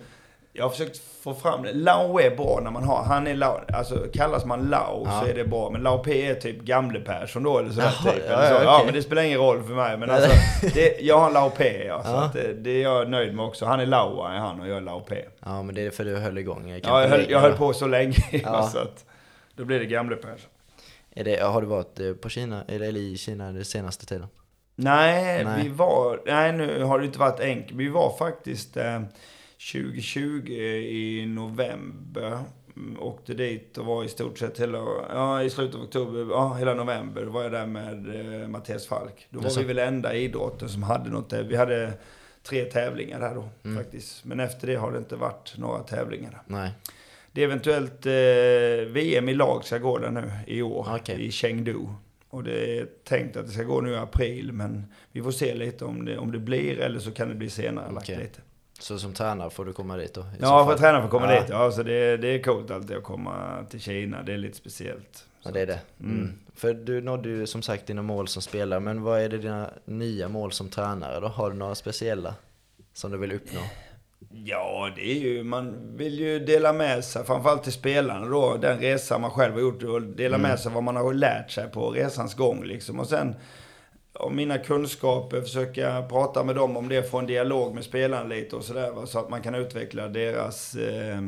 [0.53, 1.73] Jag har försökt få fram det.
[1.73, 3.03] Lao är bra när man har...
[3.03, 3.59] Han är Lao.
[3.73, 5.21] Alltså kallas man Lao Ja.
[5.21, 5.69] så är det bra.
[5.69, 8.23] Men Lao Pei är typ gamle Persson då eller sådär Jaha, typ.
[8.27, 8.53] ja, eller så.
[8.53, 9.97] ja, ja, men det spelar ingen roll för mig.
[9.97, 10.29] Men alltså,
[10.73, 12.03] det, jag har Lao Pei ja.
[12.03, 13.65] Så att det, det är jag nöjd med också.
[13.65, 15.25] Han är Laua är han och jag är Lao Pei.
[15.45, 17.87] Ja men det är för du höll igång Ja, jag höll, jag höll på så
[17.87, 18.15] länge.
[18.71, 19.05] Så att,
[19.55, 20.49] då blir det gamle Persson.
[21.15, 24.27] Är det, har du varit eh, på Kina, eller i Kina den senaste tiden?
[24.83, 25.63] Nej, Nej.
[25.63, 26.21] vi var...
[26.25, 27.79] Nej, nu har det inte varit enkelt.
[27.79, 29.01] Vi var faktiskt eh,
[29.73, 32.39] 2020 i november.
[32.75, 34.77] Mm, Åkte dit och var i stort sett hela...
[35.09, 36.27] Ja, i slutet av oktober.
[36.31, 37.23] Ja, hela november.
[37.23, 39.27] Var jag där med eh, Mattias Falk.
[39.29, 41.33] Då var vi väl enda idrotten som hade något.
[41.33, 41.93] Vi hade
[42.43, 43.83] tre tävlingar där då Mm.
[43.83, 44.25] faktiskt.
[44.25, 46.41] Men efter det har det inte varit några tävlingar där.
[46.45, 46.71] Nej.
[47.31, 50.87] Det är eventuellt eh, VM i lag ska gå där nu i år.
[50.99, 51.25] Okej.
[51.25, 51.79] I Chengdu.
[52.29, 54.51] Och det är tänkt att det ska gå nu i april.
[54.53, 57.49] Men vi får se lite om det, om det blir eller så kan det bli
[57.49, 58.41] senare lagt lite.
[58.79, 60.21] Så som tränare får du komma dit då?
[60.21, 60.73] Ja, för fall?
[60.73, 61.39] att träna för att komma Ja.
[61.41, 61.49] dit.
[61.49, 64.23] Ja, så det, det är coolt alltid att komma till Kina.
[64.23, 65.25] Det är lite speciellt.
[65.43, 65.79] Ja det är det.
[65.99, 66.17] Mm.
[66.17, 66.39] Mm.
[66.55, 69.69] För du nådde ju som sagt dina mål som spelare, men vad är det dina
[69.85, 71.27] nya mål som tränare då?
[71.27, 72.35] Har du några speciella
[72.93, 73.59] som du vill uppnå?
[74.31, 78.79] Ja, det är ju, man vill ju dela med sig, framförallt till spelarna då, den
[78.79, 80.49] resa man själv har gjort och dela Mm.
[80.49, 82.99] med sig vad man har lärt sig på resans gång liksom.
[82.99, 83.35] Och sen,
[84.13, 88.55] om mina kunskaper, försöka prata med dem om det, få en dialog med spelarna lite
[88.55, 91.21] och sådär, så att man kan utveckla deras eh,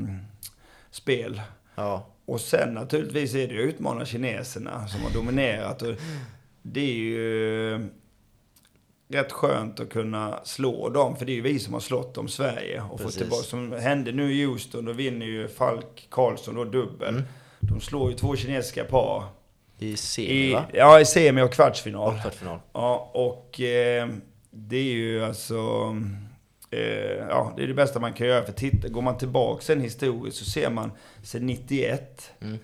[0.91, 1.41] spel.
[1.75, 5.81] Ja, Och sen naturligtvis är det att utmana kineserna som har dominerat.
[5.81, 5.93] Och
[6.61, 7.89] det är ju
[9.13, 12.27] rätt skönt att kunna slå dem, för det är ju vi som har slått dem,
[12.27, 12.81] Sverige.
[12.91, 17.09] Och fått tillbaka, som hände nu i Houston, då vinner ju Falk Karlsson då dubbel.
[17.09, 17.23] Mm.
[17.59, 19.23] De slår ju två kinesiska par.
[19.79, 20.65] i semi I, va?
[20.73, 22.13] ja, i semi och kvartsfinal.
[22.15, 22.59] Och kvartsfinal.
[22.73, 24.09] Ja, och eh,
[24.51, 25.55] det är ju alltså...
[26.71, 28.45] Eh, ja, det är det bästa man kan göra.
[28.45, 30.91] För titta, går man tillbaka sen historiskt så ser man
[31.23, 32.57] sen 91 Mm.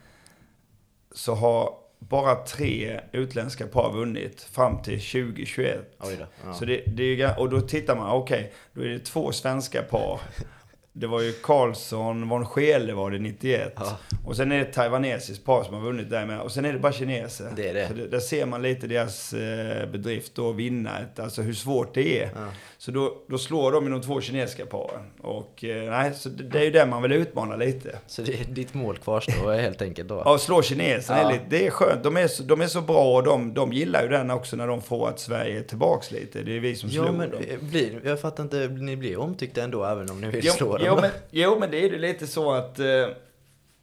[1.12, 5.96] så har bara tre utländska par vunnit fram till 2021.
[6.00, 6.26] Oj då.
[6.46, 6.54] Ja.
[6.54, 10.20] Så det, det är och då tittar man, okej, då är det två svenska par.
[11.00, 13.74] Det var ju Karlsson, von Scheele var det 91.
[13.76, 13.98] Ja.
[14.26, 16.40] Och sen är det ett taiwanesiskt par som har vunnit där med.
[16.42, 17.52] Och sen är det bara kineser.
[17.56, 17.88] Det är det.
[17.88, 21.94] Så det, där ser man lite deras eh, bedrift då vinna ett, alltså hur svårt
[21.94, 22.30] det är.
[22.36, 22.48] Ja.
[22.78, 25.02] Så då, då slår de i de två kinesiska paren.
[25.22, 27.98] Och eh, nej, så det, det är ju det man vill utmana lite.
[28.08, 30.22] Så det, ditt mål kvarstår helt enkelt då?
[30.26, 31.32] Ja, slå kineserna Ja.
[31.32, 32.04] lite, det är skönt.
[32.04, 34.68] De är så, de är så bra och de, de gillar ju den också när
[34.68, 36.42] de får att Sverige är tillbaks lite.
[36.44, 37.42] Det är vi som slår Ja men dem.
[37.62, 40.87] blir, jag fattar inte, ni blir omtyckta ändå även om ni vill Jo, slå dem?
[40.88, 42.80] Jo, men, jo, men det är ju lite så att...
[42.80, 42.86] eh,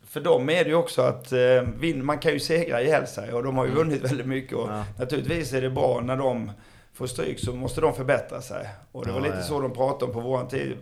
[0.06, 3.42] För dem är det ju också att eh, man kan ju segra ihjäl sig och
[3.42, 4.56] de har ju vunnit väldigt mycket.
[4.56, 4.76] Och Mm.
[4.76, 4.84] Ja.
[4.98, 6.50] Naturligtvis är det bra när de
[6.92, 8.68] får stryk så måste de förbättra sig.
[8.92, 9.42] Och det var Ja, lite ja.
[9.42, 10.76] så de pratade om på våran tid.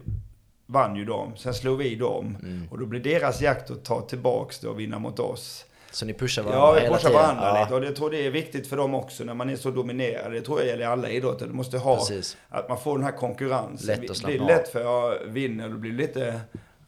[0.67, 2.37] Vann ju de, sen slog vi dem.
[2.43, 2.69] Mm.
[2.71, 5.65] Och då blir deras jakt att ta tillbaks det och vinna mot oss.
[5.93, 7.23] Så ni pushar varandra Ja, vi hela pushar tiden?
[7.23, 7.75] varandra ja, lite.
[7.75, 10.33] Och det tror det är viktigt för dem också när man är så dominerad.
[10.33, 11.47] Det tror jag gäller alla idrotter.
[11.47, 12.37] Du måste ha Precis.
[12.49, 13.87] att man får den här konkurrensen.
[13.87, 16.41] Lätt att det slappna blir lätt för jag vinner, då blir det lite,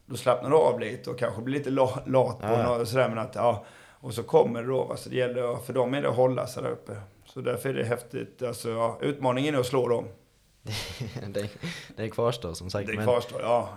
[0.05, 3.09] då slappnar du av lite och kanske blir lite la- lat på Ja, något sådär.
[3.09, 3.65] Men att, ja,
[3.99, 4.83] och så kommer det då.
[4.83, 4.97] Va?
[4.97, 6.95] Så det gäller, för dem är det att hålla sig där uppe.
[7.25, 8.41] Så därför är det häftigt.
[8.43, 10.05] Alltså, ja, utmaningen är att slå dem.
[11.33, 11.47] den,
[11.95, 12.87] den kvarstår som sagt.
[12.87, 13.69] Det men, kvarstår, ja.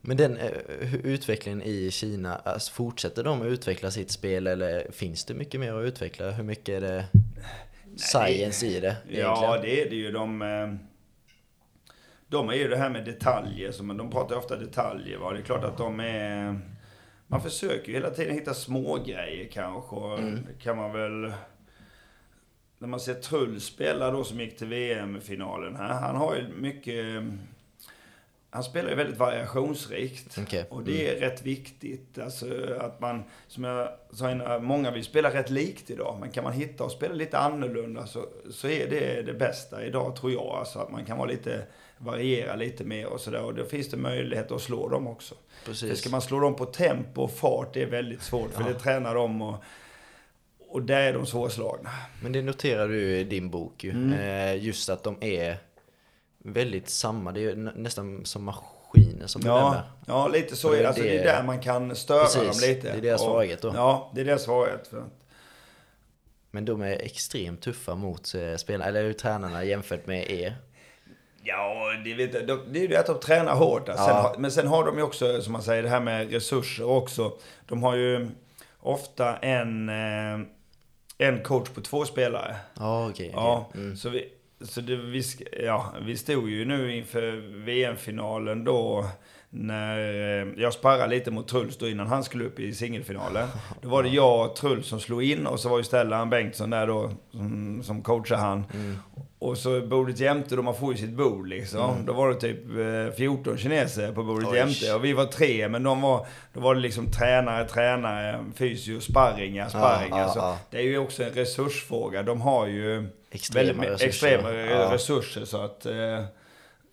[0.00, 5.24] Men den eh, utvecklingen i Kina, alltså, fortsätter de att utveckla sitt spel eller finns
[5.24, 6.30] det mycket mer att utveckla?
[6.30, 7.04] Hur mycket är det
[7.96, 9.62] science i det Ja, egentligen?
[9.62, 10.10] det är det ju.
[10.10, 10.74] De, eh,
[12.28, 13.72] de är ju det här med detaljer.
[13.72, 15.18] Som, de pratar ofta detaljer.
[15.18, 15.32] Va?
[15.32, 16.60] Det är klart att de är...
[17.26, 19.96] Man försöker ju hela tiden hitta små grejer kanske.
[19.96, 20.46] Mm.
[20.62, 21.32] Kan man väl...
[22.78, 25.88] När man ser Trull spela då som gick till VM-finalen här.
[26.00, 27.22] Han har ju mycket...
[28.52, 30.38] Han spelar ju väldigt variationsrikt.
[30.42, 30.66] Okej.
[30.70, 32.18] Och det är rätt viktigt.
[32.18, 32.46] Alltså
[32.80, 36.16] att man, som jag sa innan, många vill spela rätt likt idag.
[36.20, 40.16] Men kan man hitta och spela lite annorlunda så, så är det det bästa idag
[40.16, 40.46] tror jag.
[40.46, 41.62] Alltså att man kan vara lite,
[41.98, 43.42] variera lite mer och sådär.
[43.42, 45.34] Och då finns det möjlighet att slå dem också.
[45.62, 45.98] För Precis.
[46.00, 48.52] ska man slå dem på tempo och fart, det är väldigt svårt.
[48.54, 48.68] För Ja.
[48.68, 49.56] det tränar de och,
[50.68, 51.90] och där är de svårslagna.
[52.22, 53.90] Men det noterar du i din bok ju.
[53.90, 54.12] Mm.
[54.12, 55.56] Eh, just att de är
[56.44, 57.32] väldigt samma.
[57.32, 59.82] Det är nästan som maskiner som Ja, bedömer.
[60.06, 62.68] ja, lite så är det är Alltså, det är där man kan störa Precis, dem
[62.68, 62.92] lite.
[62.92, 63.72] det är deras svaghet då.
[63.74, 64.90] Ja, det är deras svaghet.
[66.50, 70.56] Men de är extremt tuffa mot eh, spelarna, eller tränarna jämfört med er.
[71.42, 73.86] Ja, det, vet jag, de- det är ju det att de tränar hårt.
[73.86, 74.34] Sen, Ja.
[74.38, 77.32] men sen har de ju också, som man säger, det här med resurser också.
[77.66, 78.28] De har ju
[78.80, 80.40] ofta en, eh,
[81.18, 82.56] en coach på två spelare.
[82.78, 83.30] Ja, okej.
[83.34, 83.80] Ja, okej.
[83.82, 83.96] Mm.
[83.96, 85.22] så, vi, så det, vi,
[85.64, 89.04] ja, vi stod ju nu inför VM-finalen då
[89.50, 93.48] när eh, jag sparrade lite mot Truls då innan han skulle upp i singelfinalen.
[93.82, 96.70] Då var det jag och Truls som slog in och så var ju Stellan Bengtsson
[96.70, 98.64] där då som, som coachade han.
[98.74, 98.96] Mm.
[99.38, 102.06] Och så bordet jämte då, man får ju sitt bord liksom.
[102.06, 102.64] Då var det typ
[103.10, 104.58] eh, 14 kineser på bordet Oj.
[104.58, 104.94] jämte.
[104.94, 109.68] Och vi var tre, men de var, då var det liksom tränare, tränare, fysio, sparringar,
[109.68, 110.18] sparringar.
[110.18, 110.58] ja, så ja.
[110.70, 112.22] Det är ju också en resursfråga.
[112.22, 114.06] De har ju Extrema resurser.
[114.08, 114.94] extrema Ja.
[114.94, 115.44] resurser.
[115.44, 116.24] Så att eh,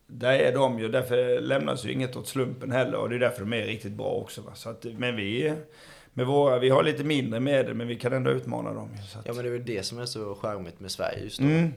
[0.08, 2.98] där är de ju, därför lämnas ju inget åt slumpen heller.
[2.98, 4.42] Och det är därför de är riktigt bra också.
[4.42, 4.52] Va?
[4.56, 5.54] Så att, men vi,
[6.14, 8.90] med våra, vi har lite mindre medel, men vi kan ändå utmana dem.
[9.20, 11.46] att, Ja, men det är väl det som är så charmigt med Sverige just då.
[11.46, 11.74] mm.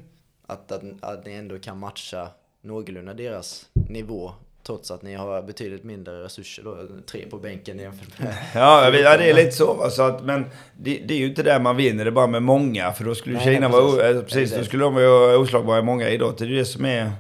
[0.46, 2.28] Att, att, att ni ändå kan matcha
[2.60, 4.32] någorlunda deras nivå.
[4.66, 6.78] Trots att ni har betydligt mindre resurser då.
[7.06, 8.34] Tre på bänken jämfört med...
[8.54, 9.74] Ja, vet, ja, det är lite så.
[9.74, 9.90] Va?
[9.90, 10.44] så att, men
[10.76, 12.92] det, det är ju inte där man vinner, det är bara med många.
[12.92, 14.52] För då skulle Nej, Kina vara, precis.
[14.52, 16.46] eh, då skulle de vara oslagbara i många idrotter.
[16.46, 17.12] Det är det som är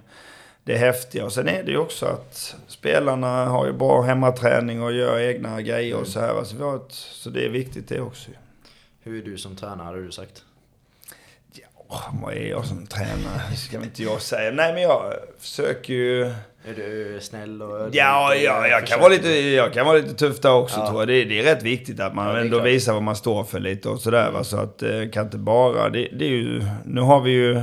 [0.64, 1.24] det häftiga.
[1.24, 5.62] Och sen är det ju också att spelarna har ju bra hemmaträning och gör egna
[5.62, 6.34] grejer och så här.
[6.34, 6.44] va.
[6.44, 8.30] Så, ett, så det är viktigt det också.
[9.02, 10.44] Hur är du som tränare hade du sagt?
[11.92, 13.42] Åh, vad är jag som tränare?
[13.50, 14.50] Det ska inte jag säga.
[14.50, 16.32] Nej, men jag försöker ju
[16.64, 20.14] Är du snäll och ödmjuk Ja, ja jag, kan vara lite, jag kan vara lite
[20.14, 20.86] tuff där också Ja.
[20.88, 21.08] tror jag.
[21.08, 22.66] Det, det är rätt viktigt att man Ja, ändå klart.
[22.66, 24.30] visar vad man står för lite och sådär.
[24.30, 24.44] Va?
[24.44, 25.88] Så att eh, kan inte bara...
[25.88, 27.62] Det, det är ju, nu har vi ju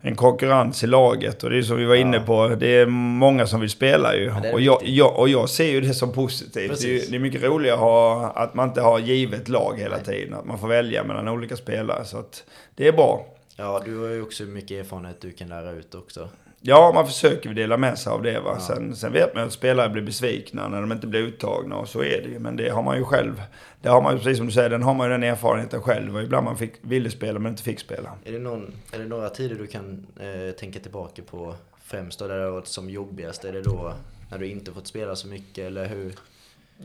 [0.00, 2.22] en konkurrens i laget och det är som vi var inne Ja.
[2.22, 2.48] på.
[2.48, 4.32] Det är många som vill spela ju.
[4.52, 6.80] och, jag, jag, och jag ser ju det som positivt.
[6.80, 9.74] Det är, ju, det är mycket roligare att, ha, att man inte har givet lag
[9.78, 10.34] hela tiden.
[10.34, 12.04] Att man får välja mellan olika spelare.
[12.04, 12.44] Så att
[12.74, 13.26] det är bra.
[13.56, 16.28] Ja, du har ju också mycket erfarenhet du kan lära ut också.
[16.64, 18.40] Ja, man försöker dela med sig av det.
[18.40, 18.50] Va?
[18.54, 18.60] Ja.
[18.60, 22.02] Sen, sen vet man att spelare blir besvikna när de inte blir uttagna och så
[22.02, 22.38] är det ju.
[22.38, 23.42] Men det har man ju själv.
[23.80, 26.16] Det har man ju, precis som du säger, den har man ju den erfarenheten själv.
[26.16, 28.12] Och ibland man fick, ville spela men inte fick spela.
[28.24, 31.54] Är det, någon, är det några tider du kan eh, tänka tillbaka på
[31.84, 33.44] främst då, där det har varit som jobbigast?
[33.44, 33.92] Är det då
[34.30, 36.14] när du inte fått spela så mycket eller hur?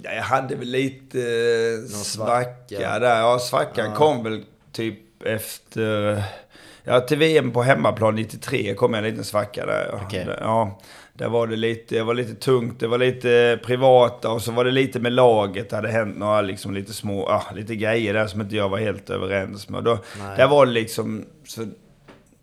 [0.02, 3.00] Ja, jag hade väl lite eh, svacka svacka.
[3.00, 3.20] där.
[3.20, 3.96] Ja, svackan Ja.
[3.96, 6.24] kom väl typ efter...
[6.88, 10.00] Ja, till VM på hemmaplan 93 kom en liten svacka där.
[10.12, 10.80] Där- ja
[11.14, 14.66] där var det lite, det var lite tungt, det var lite privata och så var
[14.66, 15.70] det lite med laget.
[15.70, 18.78] Det hade hänt några liksom lite små, ja, lite grejer där som inte jag var
[18.78, 19.84] helt överens med.
[19.84, 20.38] Då, Nej.
[20.38, 21.66] där var det liksom, så,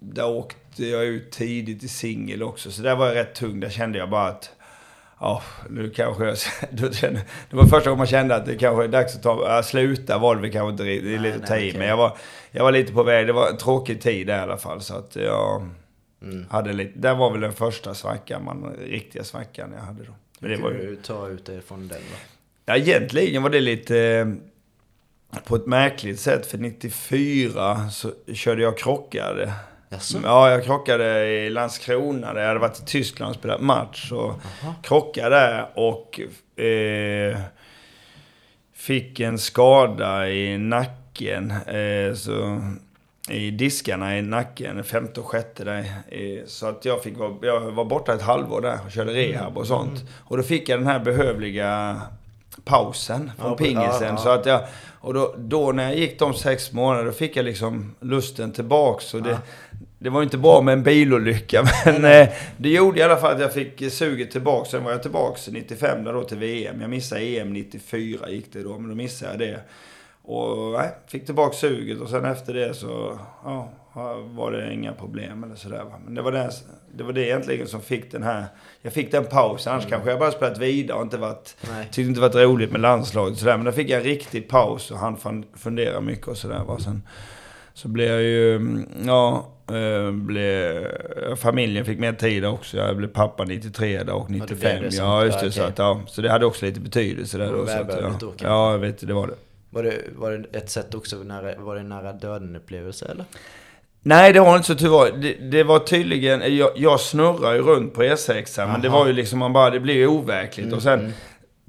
[0.01, 2.71] där åkte jag ut tidigt i singel också.
[2.71, 3.61] Så där var jag rätt tung.
[3.61, 4.51] Där kände jag bara att
[5.25, 6.37] Ja, nu kanske jag...
[7.51, 10.19] Det var första gången man kände att det kanske är dags att ta, äh, sluta
[10.19, 11.73] var det kanske inte riktigt, det är lite nej, ta i.
[11.79, 12.17] Men jag var,
[12.51, 14.81] jag var lite på väg, det var en tråkig tid där i alla fall.
[14.81, 15.69] Så att jag
[16.23, 16.47] Mm.
[16.51, 20.13] hade lite, där var väl den första svackan, man, riktiga svackan jag hade då.
[20.39, 22.17] Men det Hur var ju, ta ut det från den då?
[22.67, 26.47] ja, egentligen var det lite eh, på ett märkligt sätt.
[26.47, 29.53] För 94 så körde jag krockade.
[29.95, 30.19] Jaså?
[30.25, 34.13] Ja, jag krockade i Landskrona där jag hade varit i Tyskland och spelat match.
[34.13, 34.31] Och
[34.63, 34.75] Aha.
[34.83, 36.21] krockade och
[36.65, 37.39] eh,
[38.75, 41.51] fick en skada i nacken.
[41.51, 42.61] Eh, så,
[43.31, 45.79] I diskarna i nacken, femte och sjätte där.
[46.09, 49.59] Eh, så att jag, fick vara, jag var borta ett halvår där och körde rehab
[49.59, 50.05] och sånt.
[50.25, 52.01] Och då fick jag den här behövliga
[52.65, 53.93] pausen från Ja, pingisen.
[54.01, 54.17] ja, ja.
[54.17, 54.61] Så att jag,
[55.01, 59.15] och då, då när jag gick de sex månaderna, då fick jag liksom lusten tillbaks.
[59.15, 59.39] Och det.
[60.05, 63.41] Det var inte bra med en bilolycka, men eh, det gjorde i alla fall att
[63.41, 64.71] jag fick suget tillbaks.
[64.71, 66.81] Sen var jag tillbaks 95 där då till VM.
[66.81, 69.61] Jag missade EM 94 gick det då, men då missade jag det.
[70.23, 73.73] Och nej, fick tillbaks suget och sen efter det så ja,
[74.25, 75.85] var det inga problem eller sådär.
[76.05, 76.51] Men det var det,
[76.95, 78.45] det var det egentligen som fick den här...
[78.83, 81.57] Jag fick den pausen, annars kanske jag bara spelat vidare och inte varit...
[81.71, 81.85] Nej.
[81.85, 83.57] Tyckte inte varit roligt med landslaget sådär.
[83.57, 86.63] Men då fick jag en riktig paus och han fundera mycket och sådär.
[86.79, 87.03] Sen
[87.75, 89.54] så blev jag ju, mm, ja, eh,
[90.13, 90.87] blev,
[91.37, 92.77] familjen fick mer tid också.
[92.77, 94.83] Jag blev pappa 93 där och det blev 95.
[94.83, 95.47] det som- Ja, just det.
[95.47, 97.67] ja, Så, att, ja, så det hade också lite betydelse där då.
[97.67, 98.33] Så att, ja.
[98.43, 99.35] ja, jag vet det var det.
[99.71, 103.25] Var det, var det ett sätt också, nära, var det en nära döden upplevelse eller?
[104.07, 105.11] Nej, det var inte så var.
[105.11, 109.13] Det, det var tydligen, jag, jag snurrar ju runt på E6, men det var ju
[109.13, 110.73] liksom, man bara, det blev ju overkligt.
[110.73, 111.13] och sen, mm.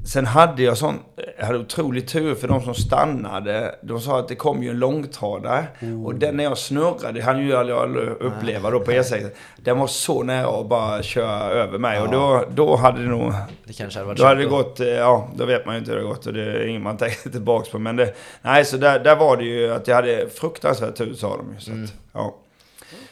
[0.05, 0.99] Sen hade jag sån,
[1.37, 3.75] jag hade otroligt tur för de som stannade.
[3.81, 5.65] De sa att det kom ju en långtradare.
[6.05, 9.29] Och den när jag snurrade, han ju aldrig uppleva då på E6.
[9.57, 12.01] Den var så nära att bara köra över mig.
[12.01, 13.33] Och då, då hade det nog,
[13.63, 15.91] Det kanske hade varit då hade det gått, eh, ja, då vet man ju inte
[15.91, 17.79] hur det har gått och det är inget man tänker tillbaka på.
[17.79, 21.37] Men det, nej, så där, där var det ju att jag hade fruktansvärt tur sa
[21.37, 21.59] de ju.
[21.59, 21.83] Så Mm.
[21.83, 22.35] att, ja.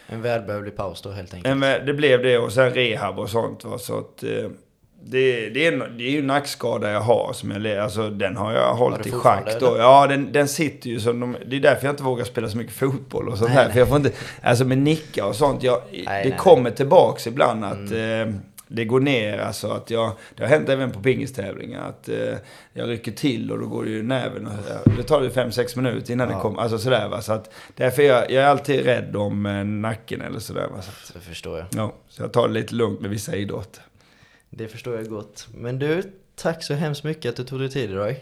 [0.08, 1.58] En välbehövlig paus då helt enkelt.
[1.58, 3.64] Men det blev det och sen rehab och sånt.
[3.66, 3.78] Va?
[3.78, 4.30] Så att, eh,
[5.06, 7.34] det, det, är, det är ju en nackskada jag har.
[7.34, 9.60] Som jag, alltså, den har jag hållit i schack.
[9.60, 9.76] Då.
[9.78, 12.58] Ja, den, den sitter ju som de, Det är därför jag inte vågar spela så
[12.58, 13.64] mycket fotboll och sånt Nej, här.
[13.64, 13.74] nej.
[13.74, 15.64] För jag får inte, alltså med nickar och sånt.
[15.64, 16.38] Jag, det nej, Mm.
[16.38, 18.34] kommer tillbaks ibland att eh,
[18.68, 19.38] det går ner.
[19.38, 21.90] Alltså att jag, det har hänt även på pingistävlingar.
[21.90, 22.16] Att eh,
[22.74, 24.48] jag rycker till och då går det ju näven.
[24.86, 26.36] Och, det tar det 5-6 minuter innan Ja.
[26.36, 26.62] det kommer.
[26.62, 27.22] Alltså sådär va.
[27.22, 30.82] Så att, därför är jag, jag är alltid rädd om eh, nacken eller sådär va.
[30.82, 31.68] Så att, Det förstår jag.
[31.72, 33.84] Ja, så jag tar det lite lugnt med vissa idrotter.
[34.58, 35.48] Det förstår jag gott.
[35.54, 36.04] Men du,
[36.36, 38.16] tack så hemskt mycket att du tog dig tid idag.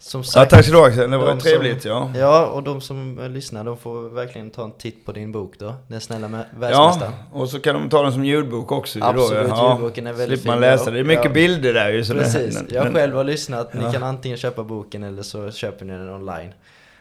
[0.00, 1.82] Som Ja, sagt, tack så du ha Axel, det var de trevligt.
[1.82, 2.10] som- Ja.
[2.16, 5.74] Ja, och de som lyssnar, de får verkligen ta en titt på din bok då.
[5.88, 7.12] Den snälla med ja, världsmästaren.
[7.32, 8.98] och så kan de ta den som ljudbok också.
[9.02, 9.72] Absolut, då, ja.
[9.74, 10.70] ljudboken är väldigt Slipper man fin.
[10.70, 10.90] läsa det.
[10.90, 11.30] Det är mycket Ja.
[11.30, 12.04] bilder där ju.
[12.04, 13.74] Så det- Precis, men- jag själv har lyssnat.
[13.74, 13.92] Ni Ja.
[13.92, 16.52] kan antingen köpa boken eller så köper ni den online.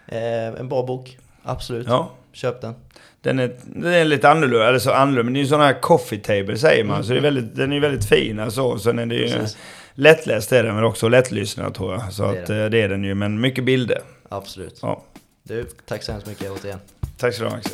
[0.07, 1.87] Eh, en bra bok, absolut.
[1.87, 2.73] Ja, Köp den.
[3.21, 5.81] den är, den är lite annorlunda, eller så annorlunda, men det är ju sån här
[5.81, 7.03] coffee table säger man.
[7.03, 8.77] Så det är väldigt, den är väldigt fin alltså.
[8.79, 9.57] Sen är det ju Precis.
[9.93, 12.13] lättläst är den men också lättlyssnad tror jag.
[12.13, 12.63] Så Det är att den.
[12.63, 14.01] eh, det är den ju, men mycket bilder.
[14.29, 14.79] Absolut.
[14.81, 15.03] Ja.
[15.43, 16.79] Du, tack så hemskt mycket återigen.
[17.17, 17.73] Tack så du ha Axel.